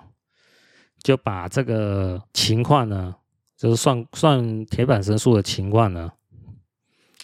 [1.02, 3.14] 就把这个情况呢，
[3.56, 6.12] 就是算算铁板神数的情况呢。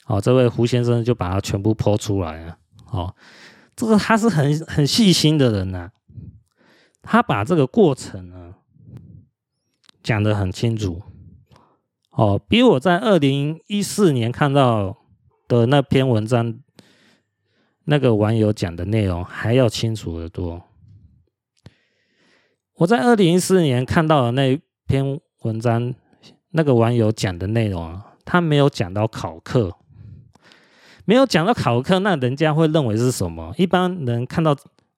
[0.06, 2.56] 哦，这位胡先生就把它全部剖出来了。
[2.90, 3.14] 哦，
[3.74, 5.90] 这个他是很很细心的人呐、
[7.04, 8.54] 他把这个过程呢
[10.02, 11.02] 讲得很清楚。
[12.10, 14.96] 哦，比我在二零一四年看到
[15.46, 16.58] 的那篇文章
[17.84, 20.62] 那个网友讲的内容还要清楚得多。
[22.76, 25.94] 我在二零一四年看到的那篇文章，
[26.50, 29.76] 那个网友讲的内容啊，他没有讲到考课。
[31.04, 33.52] 没有讲到考课，那人家会认为是什么？
[33.58, 34.56] 一般人看到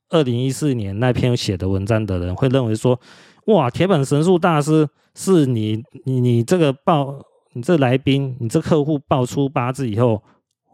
[0.09, 2.99] 二零一四年那篇写的文章的人，会认为说：
[3.47, 7.19] 哇，铁板神数大师是你，你，你这个报，
[7.53, 10.23] 你这来宾，你这客户报出八字以后，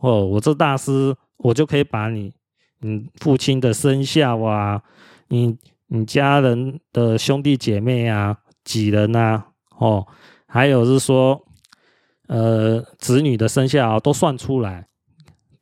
[0.00, 2.32] 哦，我这大师，我就可以把你，
[2.80, 4.82] 你父亲的生肖啊，
[5.28, 5.56] 你
[5.88, 9.46] 你家人的兄弟姐妹啊，几人啊，
[9.78, 10.06] 哦，
[10.46, 11.40] 还有是说，
[12.28, 14.86] 呃，子女的生肖都算出来。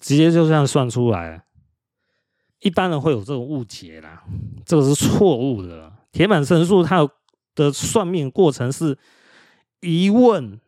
[0.02, 1.42] 直接就这样算出来，
[2.60, 4.22] 一般人会有这种误解啦，
[4.66, 5.90] 这个是错误的。
[6.12, 7.08] 铁板神数它
[7.54, 8.98] 的算命过程是
[9.80, 10.60] 一问，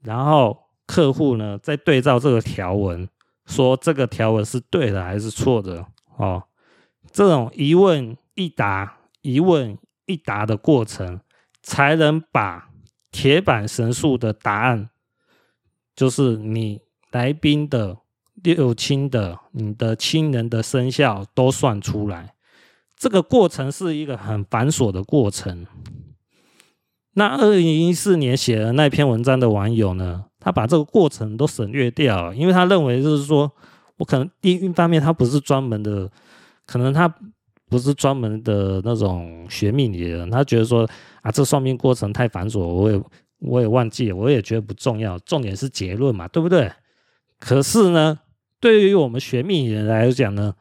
[0.00, 3.08] 然后客户呢再对照这个条文，
[3.46, 5.86] 说这个条文是对的还是错的
[6.16, 6.42] 哦。
[7.10, 11.20] 这种一问一答、一问一答的过程，
[11.62, 12.68] 才能把
[13.10, 14.90] 铁板神数的答案，
[15.94, 17.96] 就是你来宾的。
[18.54, 22.34] 六亲的，你的亲人的生肖都算出来，
[22.96, 25.66] 这个过程是一个很繁琐的过程。
[27.14, 33.50] 那二零一四年写的那篇文章的网友呢，他把这个过程都省略掉，因为他认为就是说，
[33.96, 36.10] 我可能第一方面他不是专门的，
[36.66, 37.08] 可能他
[37.68, 40.88] 不是专门的那种学命理的人，他觉得说
[41.22, 43.02] 啊，这算命过程太繁琐，我也
[43.40, 46.70] 我也忘记了，我也觉得不重要，重点是结论嘛，对不对？
[47.40, 48.18] 可是呢？
[48.60, 50.54] 对于我们学命理人来讲呢，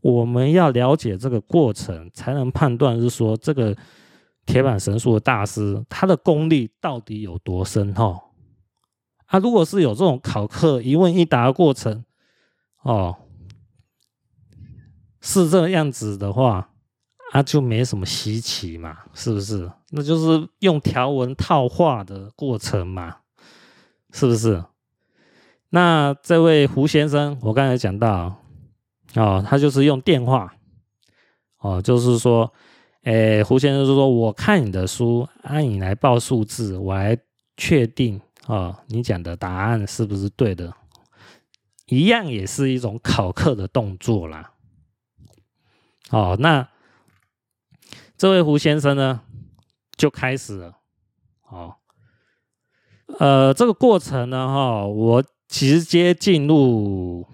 [0.00, 3.76] 我们要了解这个过程，才能判断是说这个
[4.46, 8.24] 铁板神术的大师他的功力到底有多深哈。
[9.26, 12.04] 啊，如果是有这种考课一问一答的过程，
[12.82, 13.16] 哦，
[15.20, 16.70] 是这个样子的话，
[17.32, 19.70] 啊，就没什么稀奇嘛，是不是？
[19.90, 23.18] 那就是用条文套话的过程嘛，
[24.12, 24.64] 是不是？
[25.72, 28.42] 那这位胡先生，我刚才讲到，
[29.14, 30.52] 哦，他就是用电话，
[31.58, 32.52] 哦，就是说，
[33.04, 37.16] 诶，胡先生就说，我看你的书，按你来报数字，我来
[37.56, 40.74] 确定，哦，你讲的答案是不是对的，
[41.86, 44.52] 一样也是一种考课的动作啦。
[46.10, 46.68] 哦，那
[48.16, 49.20] 这位胡先生呢，
[49.96, 50.78] 就开始了，
[51.48, 51.76] 哦，
[53.20, 55.24] 呃，这个过程呢，哈、哦，我。
[55.50, 57.26] 直接进入，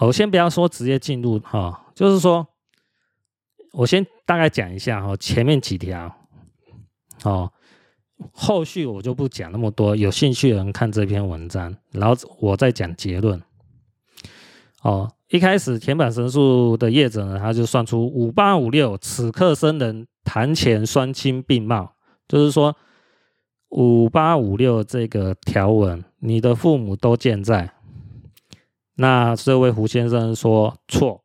[0.00, 2.44] 我先不要说直接进入哈，就是说，
[3.74, 6.12] 我先大概讲一下哈，前面几条，
[7.22, 7.52] 哦，
[8.32, 13.40] 后续我就不讲那么多，有兴趣的人看这篇文章，然后我再讲结论。
[14.82, 21.92] 哦，一开始铁板神树的业者呢，他就算出五八五六，此刻生人堂前双亲并茂，
[22.26, 22.76] 就是说。
[23.70, 27.72] 五八五六这个条文，你的父母都健在。
[28.94, 31.24] 那这位胡先生说错，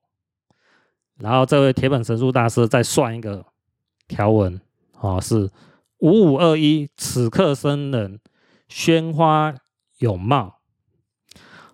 [1.18, 3.46] 然后这位铁板神数大师再算一个
[4.08, 4.60] 条文，
[5.00, 5.50] 哦，是
[6.00, 8.20] 五五二一，此刻生人
[8.68, 9.56] 鲜花
[10.00, 10.58] 永茂。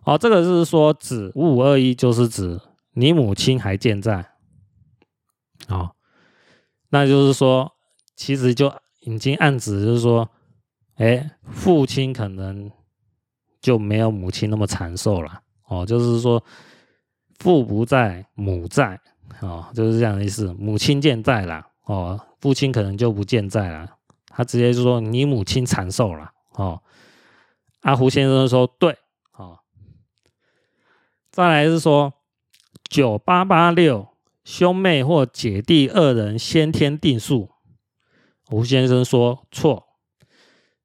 [0.03, 2.59] 哦，这个是说指五五二一，就是指
[2.91, 4.33] 你母亲还健在。
[5.69, 5.95] 哦，
[6.89, 7.71] 那就是说，
[8.15, 10.29] 其实就已经暗指就是说。
[10.97, 12.71] 哎，父亲可能
[13.61, 16.43] 就没有母亲那么长寿了哦，就是说
[17.39, 18.99] 父不在，母在
[19.41, 20.51] 哦，就是这样的意思。
[20.55, 23.87] 母亲健在了哦，父亲可能就不健在了。
[24.27, 26.81] 他直接就说你母亲长寿了哦。
[27.81, 28.97] 阿胡先生说对
[29.35, 29.59] 哦。
[31.29, 32.13] 再来是说
[32.89, 34.07] 九八八六
[34.43, 37.51] 兄妹或姐弟二人先天定数。
[38.47, 39.86] 胡先生说错。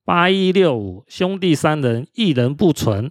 [0.04, 3.10] 八一六五兄弟三人一人不存。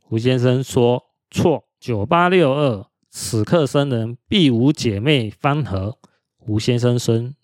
[0.00, 1.64] 胡先生说错。
[1.80, 5.98] 九八六二此刻生人必无姐妹番合。
[6.36, 7.34] 胡先生生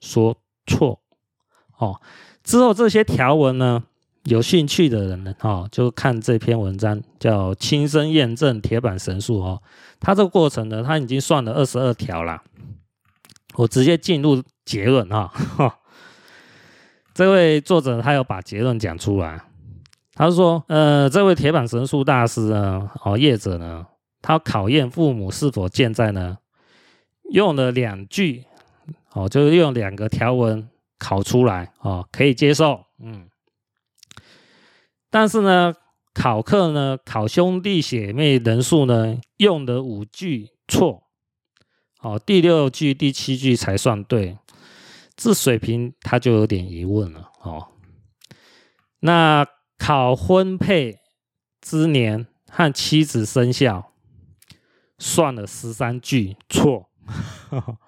[0.00, 0.36] 说
[0.66, 1.00] 错。
[1.78, 2.00] 哦，
[2.42, 3.84] 之后这些条文呢？
[4.24, 9.62] 有兴趣的人呢，哈，就看这篇文章，叫《亲身验证铁板神数》哦。
[10.00, 12.42] 它这个过程呢，它已经算了二十二条了。
[13.56, 15.30] 我直接进入结论哈。
[17.14, 19.40] 这位作者他有把结论讲出来，
[20.14, 23.86] 他说：呃，这位铁板神术大师呢，哦，业者呢，
[24.20, 26.38] 他考验父母是否健在呢，
[27.30, 28.44] 用了两句，
[29.12, 33.28] 哦，就是用两个条文考出来，哦，可以接受，嗯。
[35.08, 35.72] 但是呢，
[36.12, 41.04] 考课呢，考兄弟姐妹人数呢，用的五句错，
[42.00, 44.36] 哦，第六句、第七句才算对，
[45.16, 47.68] 这水平他就有点疑问了哦。
[49.00, 49.46] 那
[49.78, 50.98] 考婚配
[51.60, 53.92] 之年和妻子生肖，
[54.98, 56.88] 算了十三句错。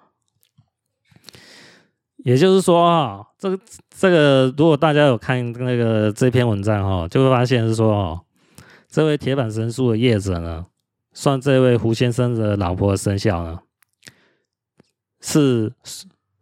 [2.17, 3.59] 也就是说啊，这个
[3.89, 8.25] 这个，如果大家有看那个这篇文章哈，就会发现是说哦，
[8.89, 10.65] 这位铁板神数的业者呢，
[11.13, 13.61] 算这位胡先生的老婆的生肖呢，
[15.21, 15.73] 是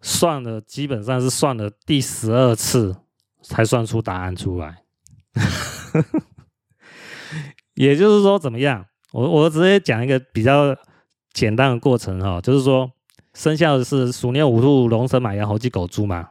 [0.05, 2.95] 算了，基本上是算了第十二次
[3.41, 4.83] 才算出答案出来。
[7.73, 8.85] 也就是说，怎么样？
[9.13, 10.77] 我我直接讲一个比较
[11.33, 12.91] 简单的过程哈，就是说。
[13.33, 16.29] 生肖是鼠、牛、虎、兔、龙、蛇、马、羊、猴、鸡、狗、猪嘛？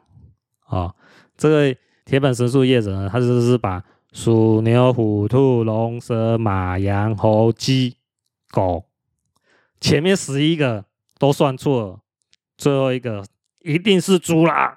[0.69, 0.95] 哦，
[1.37, 7.97] 这个铁板神数业者呢，他就是把鼠、牛、虎、兔、龙、蛇、马、羊、猴、鸡、
[8.51, 8.87] 狗
[9.79, 10.87] 前面十一个
[11.19, 12.01] 都算错，
[12.57, 13.23] 最后一个
[13.65, 14.77] 一定是猪啦。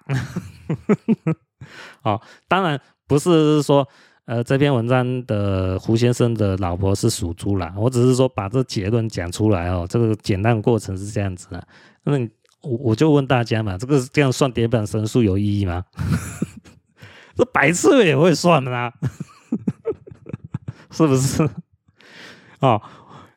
[2.04, 3.88] 哦，当然不是说
[4.26, 11.68] 呃这篇文章的胡先生的老婆是属猪啦，我只是说把这结论讲出来哦，这个简单过程是这样子的。
[12.04, 12.18] 那
[12.62, 15.84] 我我就问大家嘛，这个这样算铁板神数有意义吗？
[17.36, 18.92] 这白痴也会算的啦，
[20.90, 21.48] 是不是？
[22.60, 22.82] 哦，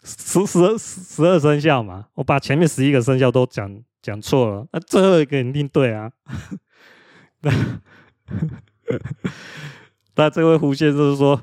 [0.02, 3.70] 十十十二生肖嘛，我把前面十一个生肖都讲
[4.02, 6.10] 讲错了，那最后一个一定对啊。
[7.42, 7.50] 那
[10.16, 11.42] 那这位胡先生说，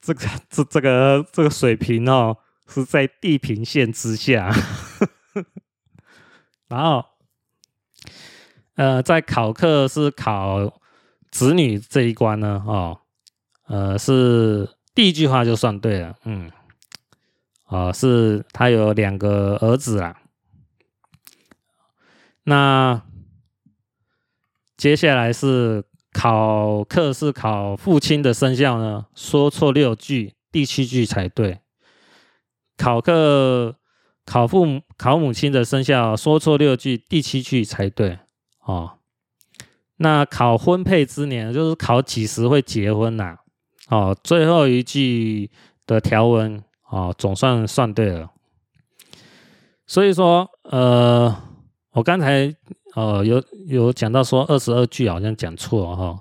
[0.00, 2.36] 这个这这个这个水平哦，
[2.68, 4.52] 是在地平线之下。
[6.68, 7.04] 然后，
[8.74, 10.80] 呃，在考课是考
[11.30, 12.98] 子女这一关呢，哦，
[13.68, 16.50] 呃，是第一句话就算对了，嗯，
[17.66, 20.16] 哦，是他有两个儿子啦。
[22.46, 23.02] 那
[24.76, 31.60] 接下来是考课是考父亲的生肖呢，说错六句，第七句才对。
[32.76, 33.76] 考课。
[34.28, 38.18] 考父母考母亲的生肖说错六句，第七句才对
[38.64, 38.98] 哦。
[39.98, 43.36] 那考婚配之年，就是考几时会结婚呐、
[43.88, 45.48] 哦，最后一句
[45.86, 48.32] 的条文哦，总算算对了。
[49.86, 51.40] 所以说，呃，
[51.96, 52.54] 我刚才
[52.94, 56.20] 呃有有讲到说二十二句好像讲错哈、哦，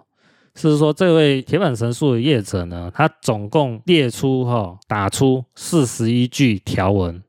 [0.55, 7.21] 是说这位铁板神数的业者呢，他总共列出哈、哦、打出四十一句条文。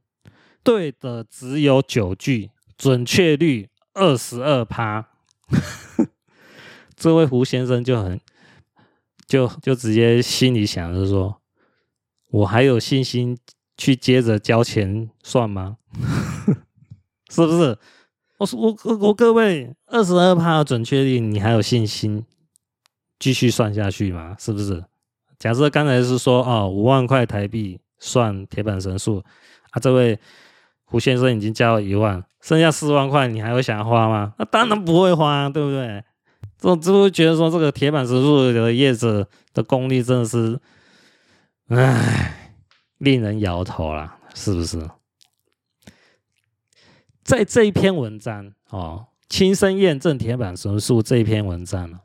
[0.62, 5.08] 对的只有九句，准确率二十二趴。
[6.94, 8.20] 这位胡先生就很
[9.26, 11.40] 就就直接心里想着说
[12.30, 13.36] ：“我还有信心
[13.76, 15.78] 去接着交钱算吗？
[17.28, 17.76] 是不是？
[18.38, 22.24] 我我我我各位二十二趴的准确率，你还有信心
[23.18, 24.36] 继续算下去吗？
[24.38, 24.84] 是不是？
[25.38, 29.22] 假设刚才是说哦，五万块台币算铁板神数
[29.70, 30.18] 啊，这位。”
[30.88, 34.32] 胡先生已经交了一万，剩下四万块，你还会想要花吗？
[34.38, 36.04] 那当然不会花，对不对？
[36.60, 40.60] 这就会觉得说，这个铁板神数的叶子的功力真的是，
[41.70, 42.52] 唉，
[42.98, 44.78] 令人摇头啦，是不是？
[47.26, 51.98] 在这一篇文章哦，亲身验证铁板神数这一篇文章，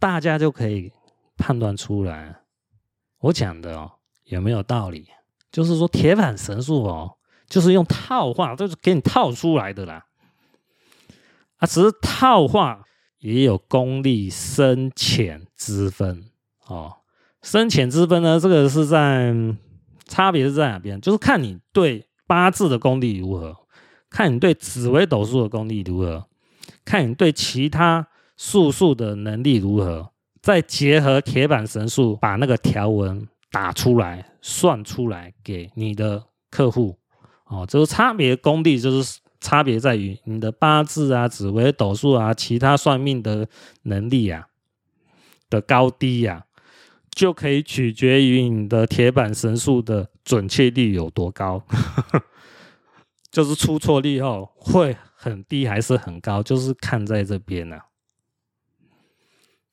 [0.00, 0.90] 大家就可以
[1.36, 2.40] 判断出来，
[3.20, 3.92] 我讲的哦
[4.24, 5.06] 有没有道理？
[5.52, 7.16] 就是说铁板神数哦。
[7.48, 10.06] 就是用套话，都是给你套出来的啦。
[11.58, 12.82] 啊，只是套话
[13.18, 16.24] 也有功力深浅之分
[16.66, 16.96] 哦。
[17.42, 19.34] 深浅之分呢，这个是在
[20.06, 20.98] 差别是在哪边？
[20.98, 23.54] 就是看你对八字的功力如何，
[24.12, 26.26] 看你对紫微斗数的功力如何，
[26.84, 28.06] 看你对其他
[28.36, 36.98] 术数的能力如何，再结合铁板神术，把那个条文打出来、算出来给你的客户。
[37.46, 43.48] 哦，这个差别功力就是差别在于你的八字啊、紫微斗数啊、其他算命的
[43.82, 44.46] 能力啊
[45.48, 46.60] 的高低呀、啊，
[47.10, 51.62] 就可以取决于你的铁板神术的准确率有多高。
[53.32, 57.78] 就是出错率哦，会很低还是很高，就是看在这边呢、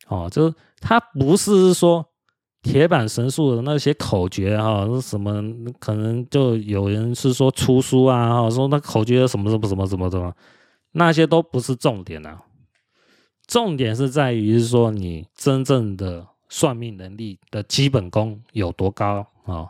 [0.07, 2.09] 哦，就是它不是说
[2.61, 5.33] 铁板神术的那些口诀哈，是什么？
[5.77, 10.33] 可能就有人是说出书啊，哈，说那口诀什么什么什么什么什么，
[10.93, 12.41] 那些都不是重点啊。
[13.45, 19.67] 重点是在于说你真正的算命能力的基本功有多高啊？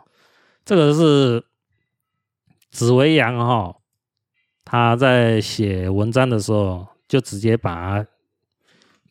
[0.64, 1.44] 这个是
[2.70, 3.76] 紫微阳哈。
[4.72, 8.06] 他在写文章的时候，就直接把它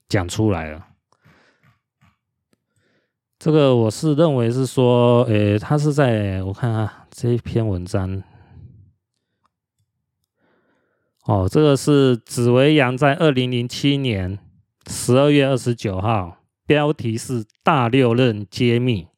[0.07, 0.87] 讲出来了。
[3.37, 8.23] 这个我是认为是说，诶，他是在我看啊这一篇文章，
[11.25, 14.39] 哦，这个是紫微阳在二零零七年
[14.87, 19.09] 十二月二十九号，标题是“大六壬揭秘”。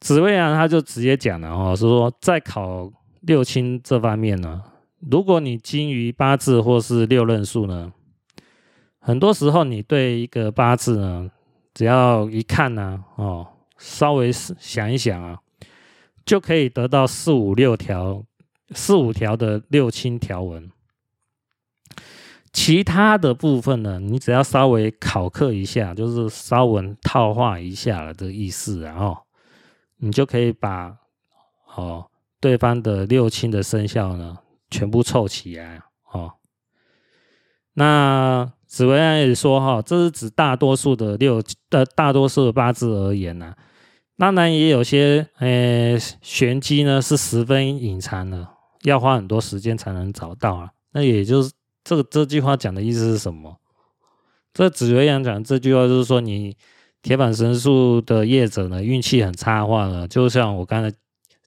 [0.00, 2.90] 紫微阳他就直接讲了哦，是说在考。
[3.26, 4.62] 六亲这方面呢，
[5.00, 7.92] 如果你精于八字或是六壬数呢，
[9.00, 11.28] 很多时候你对一个八字呢，
[11.74, 13.48] 只要一看呢，哦，
[13.78, 15.40] 稍微想一想啊，
[16.24, 18.24] 就可以得到四五六条、
[18.70, 20.70] 四五条的六亲条文。
[22.52, 29.18] 其他的部分呢，你只要稍微考克一下，就是稍微套话一下了的意思，然后
[29.96, 30.96] 你就可以把
[31.74, 32.06] 哦。
[32.40, 34.36] 对方的六亲的生肖呢，
[34.70, 35.80] 全部凑齐来
[36.12, 36.34] 哦。
[37.74, 43.56] 那紫薇阳也说哈，这是指大多数的六呃大多数的八字而言呢、啊。
[44.18, 48.46] 当然也有些呃玄机呢，是十分隐藏的，
[48.82, 50.70] 要花很多时间才能找到啊。
[50.92, 51.50] 那也就是
[51.84, 53.56] 这个这句话讲的意思是什么？
[54.52, 56.56] 这紫薇阳讲这句话就是说，你
[57.02, 60.94] 铁板神术的业者呢，运气很差的话呢，就像我刚才。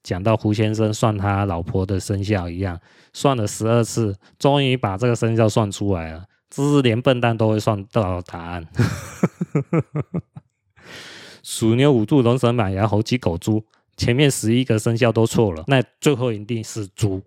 [0.01, 2.79] 讲到胡先生算他老婆的生肖一样，
[3.11, 6.23] 算了十二次，终于把这个生肖算出来了。
[6.49, 8.65] 这是连笨蛋都会算到答案。
[11.43, 13.63] 鼠牛五兔龙蛇马羊猴鸡狗猪，
[13.97, 17.21] 前面十一个生肖都错了，那最后一定是猪。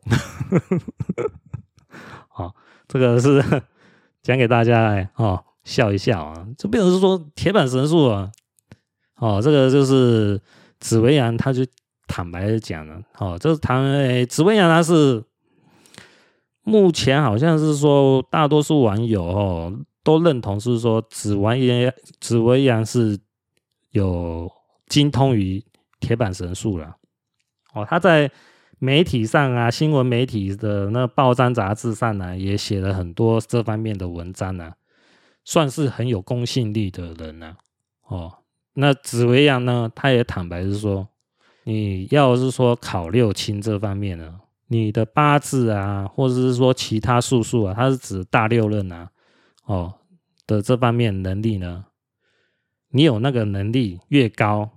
[2.28, 2.54] 好，
[2.88, 3.44] 这个是
[4.22, 6.46] 讲给大家来哦笑一笑啊。
[6.56, 8.32] 这并不是说铁板神术啊。
[9.16, 10.40] 哦，这个就是
[10.80, 11.64] 紫微阳，他就。
[12.06, 15.24] 坦白的讲呢，哦，这是谈诶，紫薇阳他是
[16.62, 19.72] 目前好像是说，大多数网友哦
[20.02, 23.18] 都认同是说，紫微阳紫薇阳是
[23.92, 24.50] 有
[24.88, 25.64] 精通于
[26.00, 26.96] 铁板神术了。
[27.72, 28.30] 哦，他在
[28.78, 34.72] 媒体上啊，新闻媒体的那报章杂志上呢，也写了很多这方面的文章呢，
[35.44, 37.56] 算是很有公信力的人呢。
[38.06, 38.34] 哦，
[38.74, 41.08] 那紫薇阳呢，他也坦白是说。
[41.64, 49.08] 你要是说考六亲这方面呢，你的八字啊，或者是说其他术数啊，它是指大六壬啊，
[49.66, 49.94] 哦
[50.46, 51.84] 的这方面能力呢，
[52.90, 54.68] 你有那个能力越高，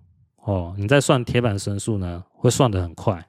[0.43, 3.25] 哦，你在算铁板神术呢，会算得很快，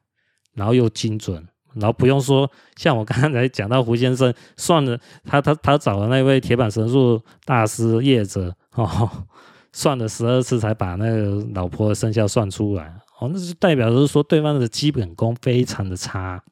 [0.52, 1.42] 然后又精准，
[1.74, 9.11] 然后不用说像我刚才讲到胡先生算了，他他他找的那位铁板神术大师叶子哦，
[9.72, 12.94] 算了十二次才把那个老婆的生肖算出来。
[13.19, 16.45] 哦，那是代表就是说对方的基本功非常的差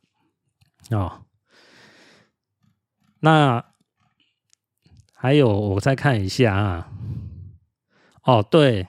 [0.91, 1.23] 哦。
[3.21, 3.65] 那
[5.15, 6.91] 还有，我再看一下啊。
[8.23, 8.89] 哦，对，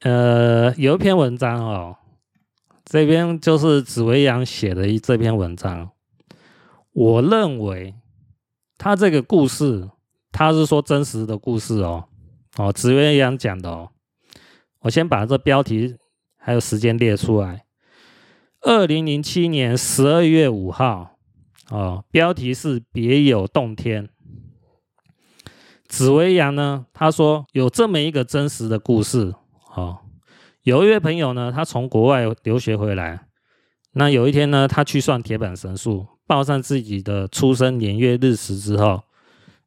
[0.00, 1.96] 呃，有一篇文章哦，
[2.84, 5.90] 这边就是紫微阳写的一这篇文章。
[6.92, 7.94] 我认为
[8.78, 9.90] 他这个故事，
[10.30, 12.08] 他是说真实的故事哦。
[12.56, 13.90] 哦，紫微阳讲的哦。
[14.80, 15.96] 我先把这标题
[16.36, 17.64] 还有时间列出来。
[18.62, 21.16] 二零零七年十二月五号，
[21.70, 24.08] 哦，标题是“别有洞天”。
[25.88, 29.34] 紫微阳呢，他说有这么一个真实的故事。
[29.74, 30.00] 哦，
[30.62, 33.26] 有一位朋友呢，他从国外留学回来，
[33.92, 39.02] 那有一天呢，他去算铁板神术，报上自己的出生年月日时之后，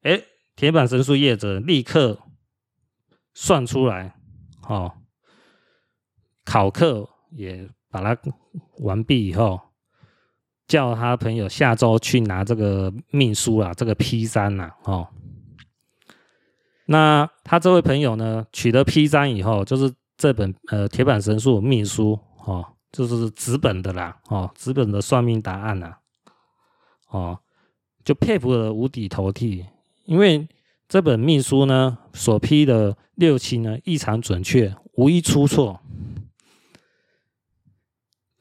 [0.01, 0.21] 哎，
[0.55, 2.19] 铁板神术业者立刻
[3.33, 4.15] 算出来，
[4.67, 4.93] 哦。
[6.45, 8.17] 考课也把它
[8.79, 9.59] 完毕以后，
[10.67, 15.07] 叫他朋友下周去拿这个命书啊，这个 P 三呐，哦。
[16.85, 25.95] 那他这位朋友呢，取得 P 三以后，就是这本呃铁板神术命书哦，就是纸本的啦，哦，纸本的算命答案呐，
[27.09, 27.39] 哦，
[28.03, 29.65] 就佩服的五体投地，
[30.03, 30.47] 因为
[30.89, 35.79] 这本命书呢，所批的六亲呢异常准确，无一出错。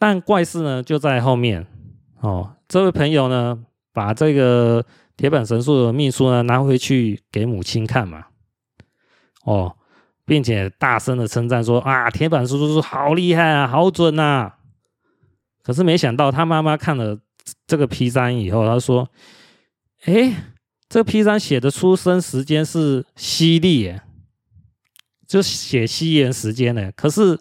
[0.03, 1.65] 但怪事呢就在后面
[2.19, 3.57] 哦，这位朋友呢，
[3.93, 4.85] 把这个
[5.17, 8.25] 铁板神术的秘书呢拿回去给母亲看嘛。
[9.45, 9.77] 哦，
[10.25, 14.55] 并且大声的称赞说：“啊，铁板叔叔好厉害啊，好准呐！”
[15.63, 17.17] 可是没想到他妈妈看了
[17.69, 19.09] 这个 P 三以后，他说
[20.07, 20.35] ：“哎，
[20.89, 23.95] 这个 P 三写的出生时间是西历，
[25.29, 27.39] 就写西元时间呢，可是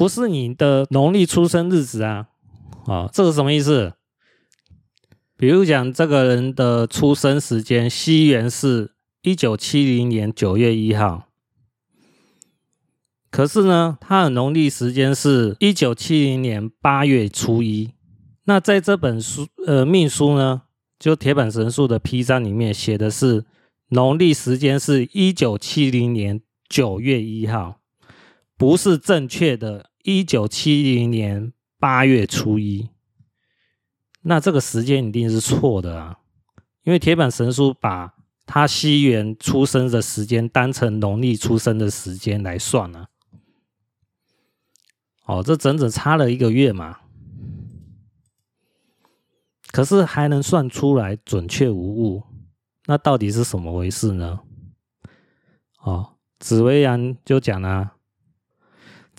[0.00, 2.28] 不是你的农历出生日子啊！
[2.86, 3.92] 哦，这个什么意思？
[5.36, 11.28] 比如讲这个人的出生时间，西元是一九七零年九月一号。”
[13.30, 17.90] 可是呢，他的农历时间是一九七零年八月初一。
[18.44, 20.62] 那在这本书呃命书呢，
[20.98, 23.44] 就铁板神术的 P 三里面写的是
[23.90, 26.40] 农历时间是一九七零年
[26.70, 27.80] 九月一号，
[28.56, 32.88] 不是正确的一九七零年八月初一。
[34.22, 36.18] 那这个时间一定是错的啊，
[36.82, 43.08] 因为铁板神术把他西元出生的时间当成农历出生的时间来算了啊。
[45.24, 46.98] 哦，这整整差了一个月嘛，
[49.70, 52.24] 可是还能算出来准确无误，
[52.86, 54.40] 那到底是什么回事呢？
[55.78, 57.96] 哦，紫微阳就讲了啊，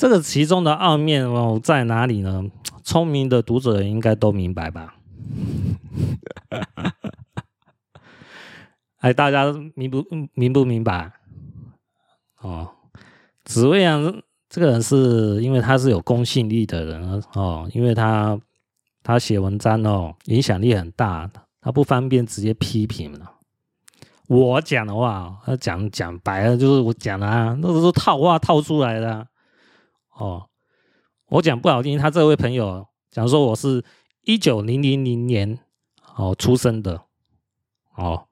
[0.01, 2.43] 这个其中的奥秘哦在哪里呢？
[2.83, 4.95] 聪明的读者应该都明白吧？
[8.97, 11.11] 哎，大家明不明不明白？
[12.39, 12.67] 哦，
[13.45, 14.23] 紫薇阳。
[14.49, 18.39] 这个人是因为他是有公信力的人哦，因为他
[19.03, 21.29] 他写文章哦，影响力很大，
[21.61, 23.33] 他不方便直接批评了。
[24.27, 29.27] 我讲的话，他讲讲白了就是我讲的啊，那都是套话套出来的啊。
[30.13, 30.47] 哦。
[31.27, 33.83] 我讲不好听，他这位朋友讲说我是
[34.23, 35.59] 一九零零零年
[36.15, 37.03] 哦出生的
[37.95, 38.27] 哦，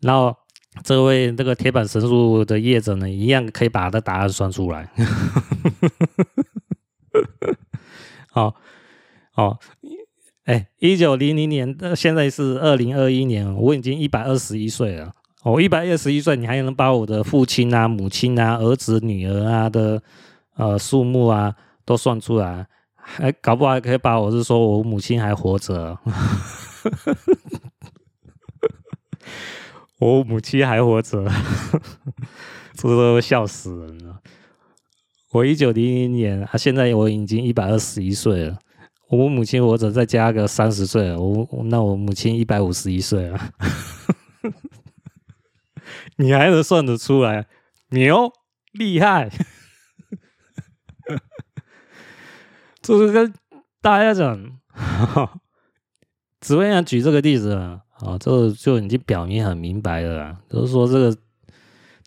[0.00, 0.36] 然后。
[0.84, 4.88] 这位这个铁板神术的业者呢，一样可以把他的答案算出来。
[8.32, 8.54] 哦
[9.34, 9.58] 哦，
[10.44, 15.12] 哎，一九零零年，现在是二零二一年，我已经一百二十一岁了。
[15.42, 20.00] 我，一百二十一岁，你还能把我的父亲啊、母亲啊、儿子、女儿啊的
[20.58, 21.54] 呃数目啊
[21.86, 25.98] 都算出来，还搞不好还可以把我是说我母亲还活着。
[29.98, 31.26] 我母亲还活着，
[32.74, 34.20] 这都笑死人了。
[35.32, 38.58] 我一九零零年，啊，现在我已经一百二十一岁了。
[39.10, 43.40] 我母亲活着，再加个三十岁，我那我母亲一百五十一岁了。
[46.16, 47.46] 你还能算得出来？
[47.90, 48.30] 牛，
[48.72, 49.30] 厉害！
[52.88, 53.34] 就是跟
[53.82, 54.58] 大家讲，
[56.40, 57.82] 紫薇想举这个例子啊。
[57.98, 61.16] 啊、这个就已经表明很明白了啦，就是说这个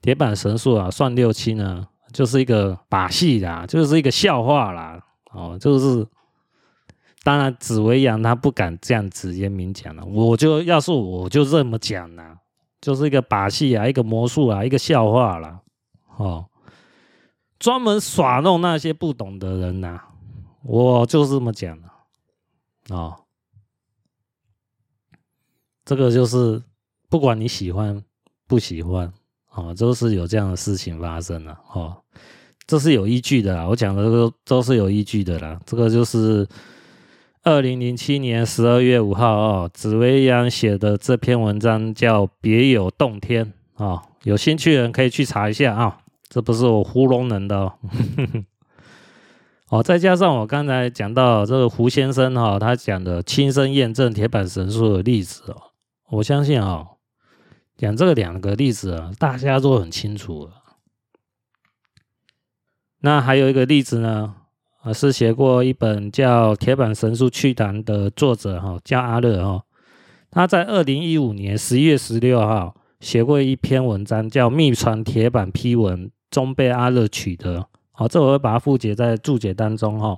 [0.01, 5.03] 铁板神术啊，算六七呢，就是一个把戏啦，就是一个笑话啦。
[5.34, 6.07] 哦，就是
[7.23, 12.38] 当然紫薇阳他不敢这样直接明讲了，我就要是我就这么讲啦，
[12.79, 15.59] 就是一个把戏啊，一个魔术啊，一个笑话啦。
[16.15, 16.45] 哦，
[17.59, 19.99] 专门耍弄那些不懂的人呐，
[20.64, 21.89] 我就是这么讲的，
[22.95, 23.16] 哦。
[25.84, 26.62] 这个就是
[27.09, 28.01] 不管你喜欢
[28.47, 29.12] 不喜欢
[29.49, 31.97] 啊，都是有这样的事情发生了哦，
[32.66, 33.68] 这是有依据的啦。
[33.68, 35.59] 我讲的都都是有依据的啦。
[35.66, 36.47] 这个就是
[37.43, 43.51] 二零零七年十二月五号哦，紫微阳写的这篇文章叫《别有洞天》
[43.84, 45.97] 啊，有兴趣的人可以去查一下啊，
[46.30, 47.74] 这不是我糊弄人的哦。
[49.72, 55.55] 哦，再加上我刚才讲到这个胡先生哈，他讲的亲身验证铁板神术的例子哦。
[56.09, 56.88] 我相信啊、哦，
[57.78, 60.51] 讲这个两个例子啊，大家都很清楚了。
[62.99, 64.36] 那还有一个例子呢，
[64.82, 69.63] 啊，是写过一本叫《铁板神术趣谈》的作者哈，叫阿乐哈。
[70.30, 77.69] 他在二零一五年十一月十六号写过一篇文章，叫《秘传铁板批文》，中被阿乐取得。
[78.02, 80.18] 好，这我会把它附解在注解当中哈。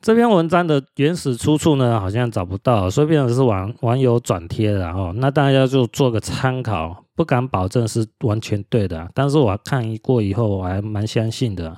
[0.00, 5.12] 这篇文章的原始出处呢，好像找不到，所以变成是网网友转贴的哦。
[5.14, 11.76] 那大家就做个参考，不敢保证是完全对的，但是我看过以后，我还蛮相信的。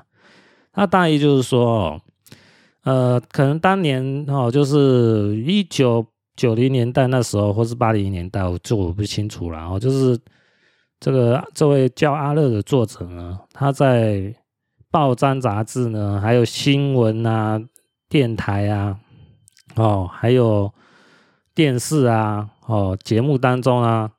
[0.75, 2.01] 那大意就是说，
[2.85, 6.07] 呃，可能当年哦，就是一九
[6.37, 9.77] 九零年代那时候，或是八零年代，我就我不清楚了哦。
[9.77, 10.17] 就是
[11.05, 14.35] 这个这位叫阿乐的作者呢，他在
[14.91, 17.61] 报章杂志呢，还有新闻啊。
[18.09, 19.01] 电台啊，
[19.75, 20.73] 哦，还有
[21.53, 24.13] 电视啊，哦，节目当中啊，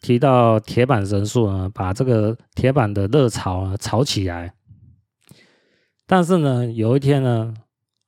[0.00, 4.54] 提到铁板神术呢，把这个铁板的热潮啊炒起来。
[6.06, 7.52] 但是呢，有一天呢，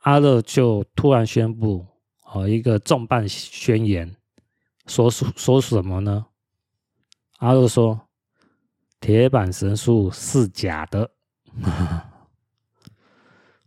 [0.03, 1.85] 阿乐就突然宣布，
[2.33, 4.15] 哦，一个重磅宣言，
[4.87, 6.27] 说说什么呢？
[7.39, 8.01] 阿乐说，
[9.05, 11.11] 铁板神术是假的。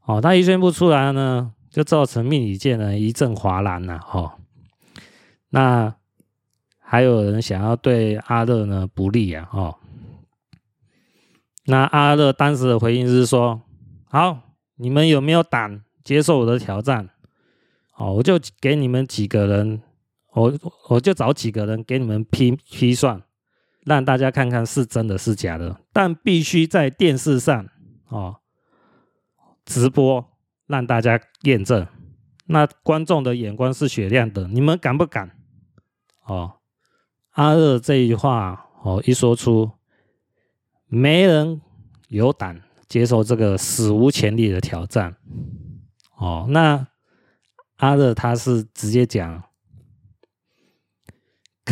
[0.04, 1.54] 哦，他一宣布出来呢。
[1.70, 4.34] 就造成命理界呢一阵哗然呐，哦。
[5.50, 5.94] 那
[6.80, 9.76] 还有人想要对阿乐呢不利啊，哦。
[11.66, 13.62] 那阿乐当时的回应是说
[14.10, 14.40] ：“好，
[14.78, 17.08] 你们有没有胆接受我的挑战？
[17.98, 19.84] 哦，我就给你们几个人，
[20.34, 20.52] 我
[20.90, 23.22] 我就找几个人给你们批批算，
[23.88, 27.68] 让大家看看是真的是假的，但必须在电视上
[28.10, 28.38] 哦
[29.66, 30.24] 直播。”
[30.68, 31.88] 让大家验证，
[32.48, 35.32] 那观众的眼光是雪亮的，你们敢不敢？
[36.26, 36.56] 哦，
[37.30, 39.72] 阿乐这一句话哦一说出，
[40.88, 41.62] 没人
[42.10, 45.16] 有胆接受这个史无前例的挑战。
[46.18, 46.86] 哦，那
[47.78, 49.42] 阿乐他是直接讲，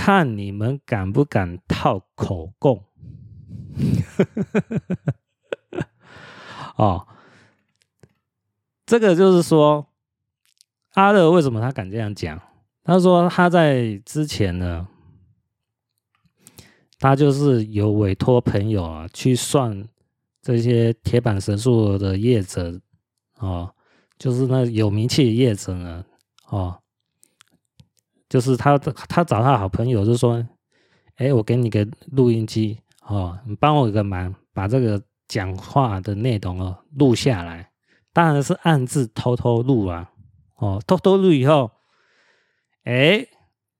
[0.05, 2.83] 看你们敢不敢套口供。
[6.77, 7.07] 哦。
[8.85, 9.87] 这个就是说，
[10.93, 12.39] 阿乐为什么他敢这样讲？
[12.83, 14.87] 他说他在之前呢，
[16.99, 19.89] 他就是有委托朋友啊去算
[20.39, 22.79] 这些铁板神术的业者
[23.39, 23.73] 哦，
[24.19, 26.05] 就是那有名气的业者呢
[26.49, 26.79] 哦，
[28.35, 30.45] 就是他他找他好朋友就说，
[31.15, 32.77] 哎，我给你个录音机
[33.07, 37.71] 哦，你帮我一个忙，把这个讲话的内容哦录下来。
[38.11, 40.11] 当然是暗自偷偷录啊，
[40.57, 41.71] 哦，偷偷录以后，
[42.83, 43.25] 哎，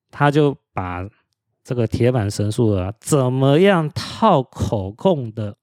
[0.09, 1.05] 他就把
[1.61, 5.57] 这个铁板神术啊，怎么样套口供的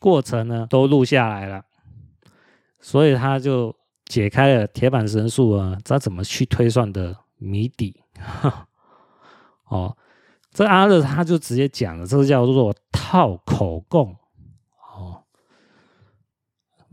[0.00, 1.64] 过程呢，都录下来了，
[2.78, 8.02] 所以他就解开了铁板神术啊，他怎么去推算的谜底。
[9.68, 9.96] 哦，
[10.50, 14.14] 这阿乐他就直接讲了，这个叫做套口供。
[14.94, 15.22] 哦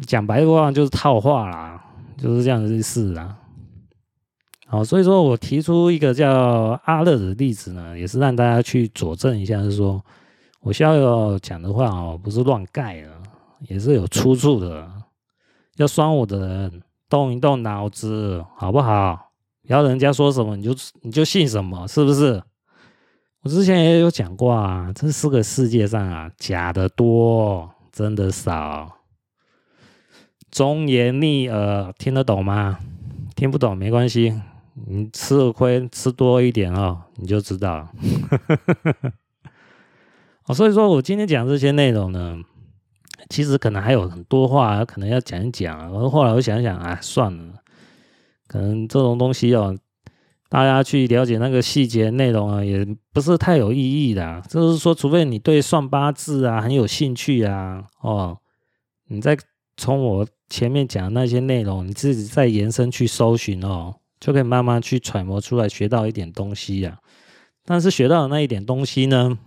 [0.08, 1.84] 讲白话就是套话啦，
[2.18, 3.38] 就是这样的意思啦。
[4.66, 10.02] 好，所以说我提出一个叫阿乐的例子呢，也是让大家去佐证一下，是说
[10.62, 13.10] 我需要讲的话哦，不是乱盖的，
[13.68, 14.90] 也是有出处的。
[15.76, 19.29] 要酸我的人动一动脑子，好不好？
[19.70, 22.42] 不要人家说什么你就你就信什么，是不是？
[23.44, 28.98] 我之前也有讲过啊，这是个世界上啊，假的多，真的少。
[30.50, 32.80] 忠言逆耳，听得懂吗？
[33.36, 34.42] 听不懂没关系，
[34.88, 37.92] 你吃了亏吃多一点哦，你就知道了。
[40.48, 42.40] 哦，所以说我今天讲这些内容呢，
[43.30, 45.78] 其实可能还有很多话可能要讲一讲。
[45.78, 47.59] 然后后来我想想啊，算了，
[48.50, 49.74] 可能这种东西哦，
[50.50, 54.44] 大家去了解那个细节内容啊，也不是太有意义的。
[54.50, 58.40] 就是说，除非你对算八字啊很有兴趣啊，哦，
[59.08, 59.38] 你再
[59.78, 60.28] 从我。
[60.52, 66.98] 前面讲的那些内容，你自己再延伸去搜寻哦，就可以慢慢去揣摩出来，学到一点东西呀。
[67.64, 69.38] 但是学到的那一点东西呢，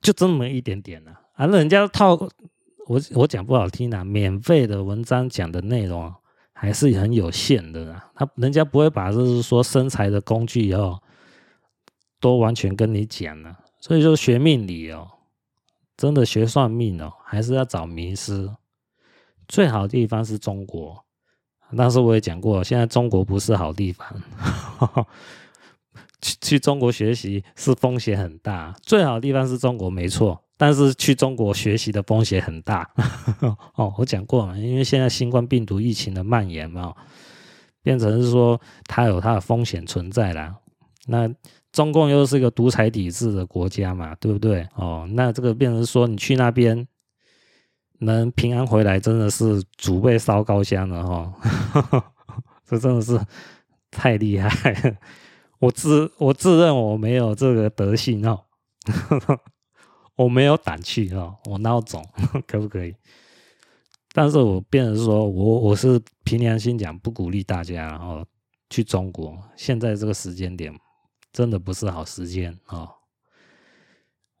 [0.00, 1.46] 就这么一点点了啊。
[1.46, 2.14] 人家套
[2.88, 6.12] 我，我讲不好听啊，免费的文章讲的内容
[6.62, 8.08] 还是很有限的啦。
[8.14, 11.02] 他人家不会把就是说生财的工具哦，
[12.20, 13.58] 都完全跟你讲了。
[13.80, 15.08] 所以说学命理哦，
[15.96, 18.48] 真的学算命哦，还是要找名师。
[19.48, 21.04] 最好的地方是中国，
[21.76, 24.08] 但是我也讲过，现在中国不是好地方，
[26.22, 28.72] 去去中国学习是风险很大。
[28.82, 32.88] 最好的地方是中国，没错，但是去中国学习的风险很大。
[33.74, 36.94] 哦，我讲过嘛，因为现在新冠病毒疫情的蔓延嘛，
[37.82, 40.54] 变成是说它有它的风险存在啦。
[41.08, 41.28] 那
[41.72, 44.64] 中共又是一个独裁体制的国家嘛，对不对？
[44.76, 46.86] 哦，那这个变成说你去那边。
[48.04, 52.04] 能平安回来，真的是祖辈烧高香了哈，
[52.66, 53.16] 这真的是
[53.92, 54.98] 太厉害。
[55.60, 58.40] 我自我自认我没有这个德性哦，
[60.16, 62.06] 我没有胆气哦，我孬种
[62.46, 62.94] 可不可以？
[64.12, 68.24] 但是我变成说我我是凭良心讲，不鼓励大家然后
[68.68, 69.42] 去中国。
[69.56, 70.72] 现在这个时间点
[71.32, 72.88] 真的不是好时间哦，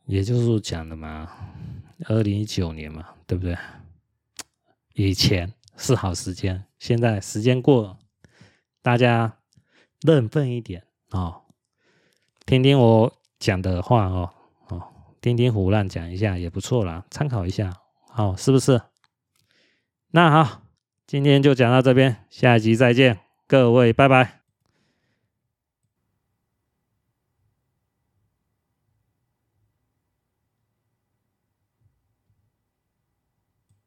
[0.04, 1.30] 也就是讲的嘛，
[2.04, 3.56] 二零一九年嘛，对不对？
[4.94, 7.98] 以前是好时间，现在时间过了，
[8.82, 9.38] 大家
[10.02, 10.84] 认份一点。
[11.12, 11.44] 哦，
[12.44, 14.34] 听听我讲的话，哦，
[15.22, 17.72] 听听胡乱讲一下也不错啦，参考一下，
[18.10, 18.82] 好，是不是？
[20.10, 20.62] 那好，
[21.06, 24.41] 今天就讲到这边，下一集再见，各位，拜拜。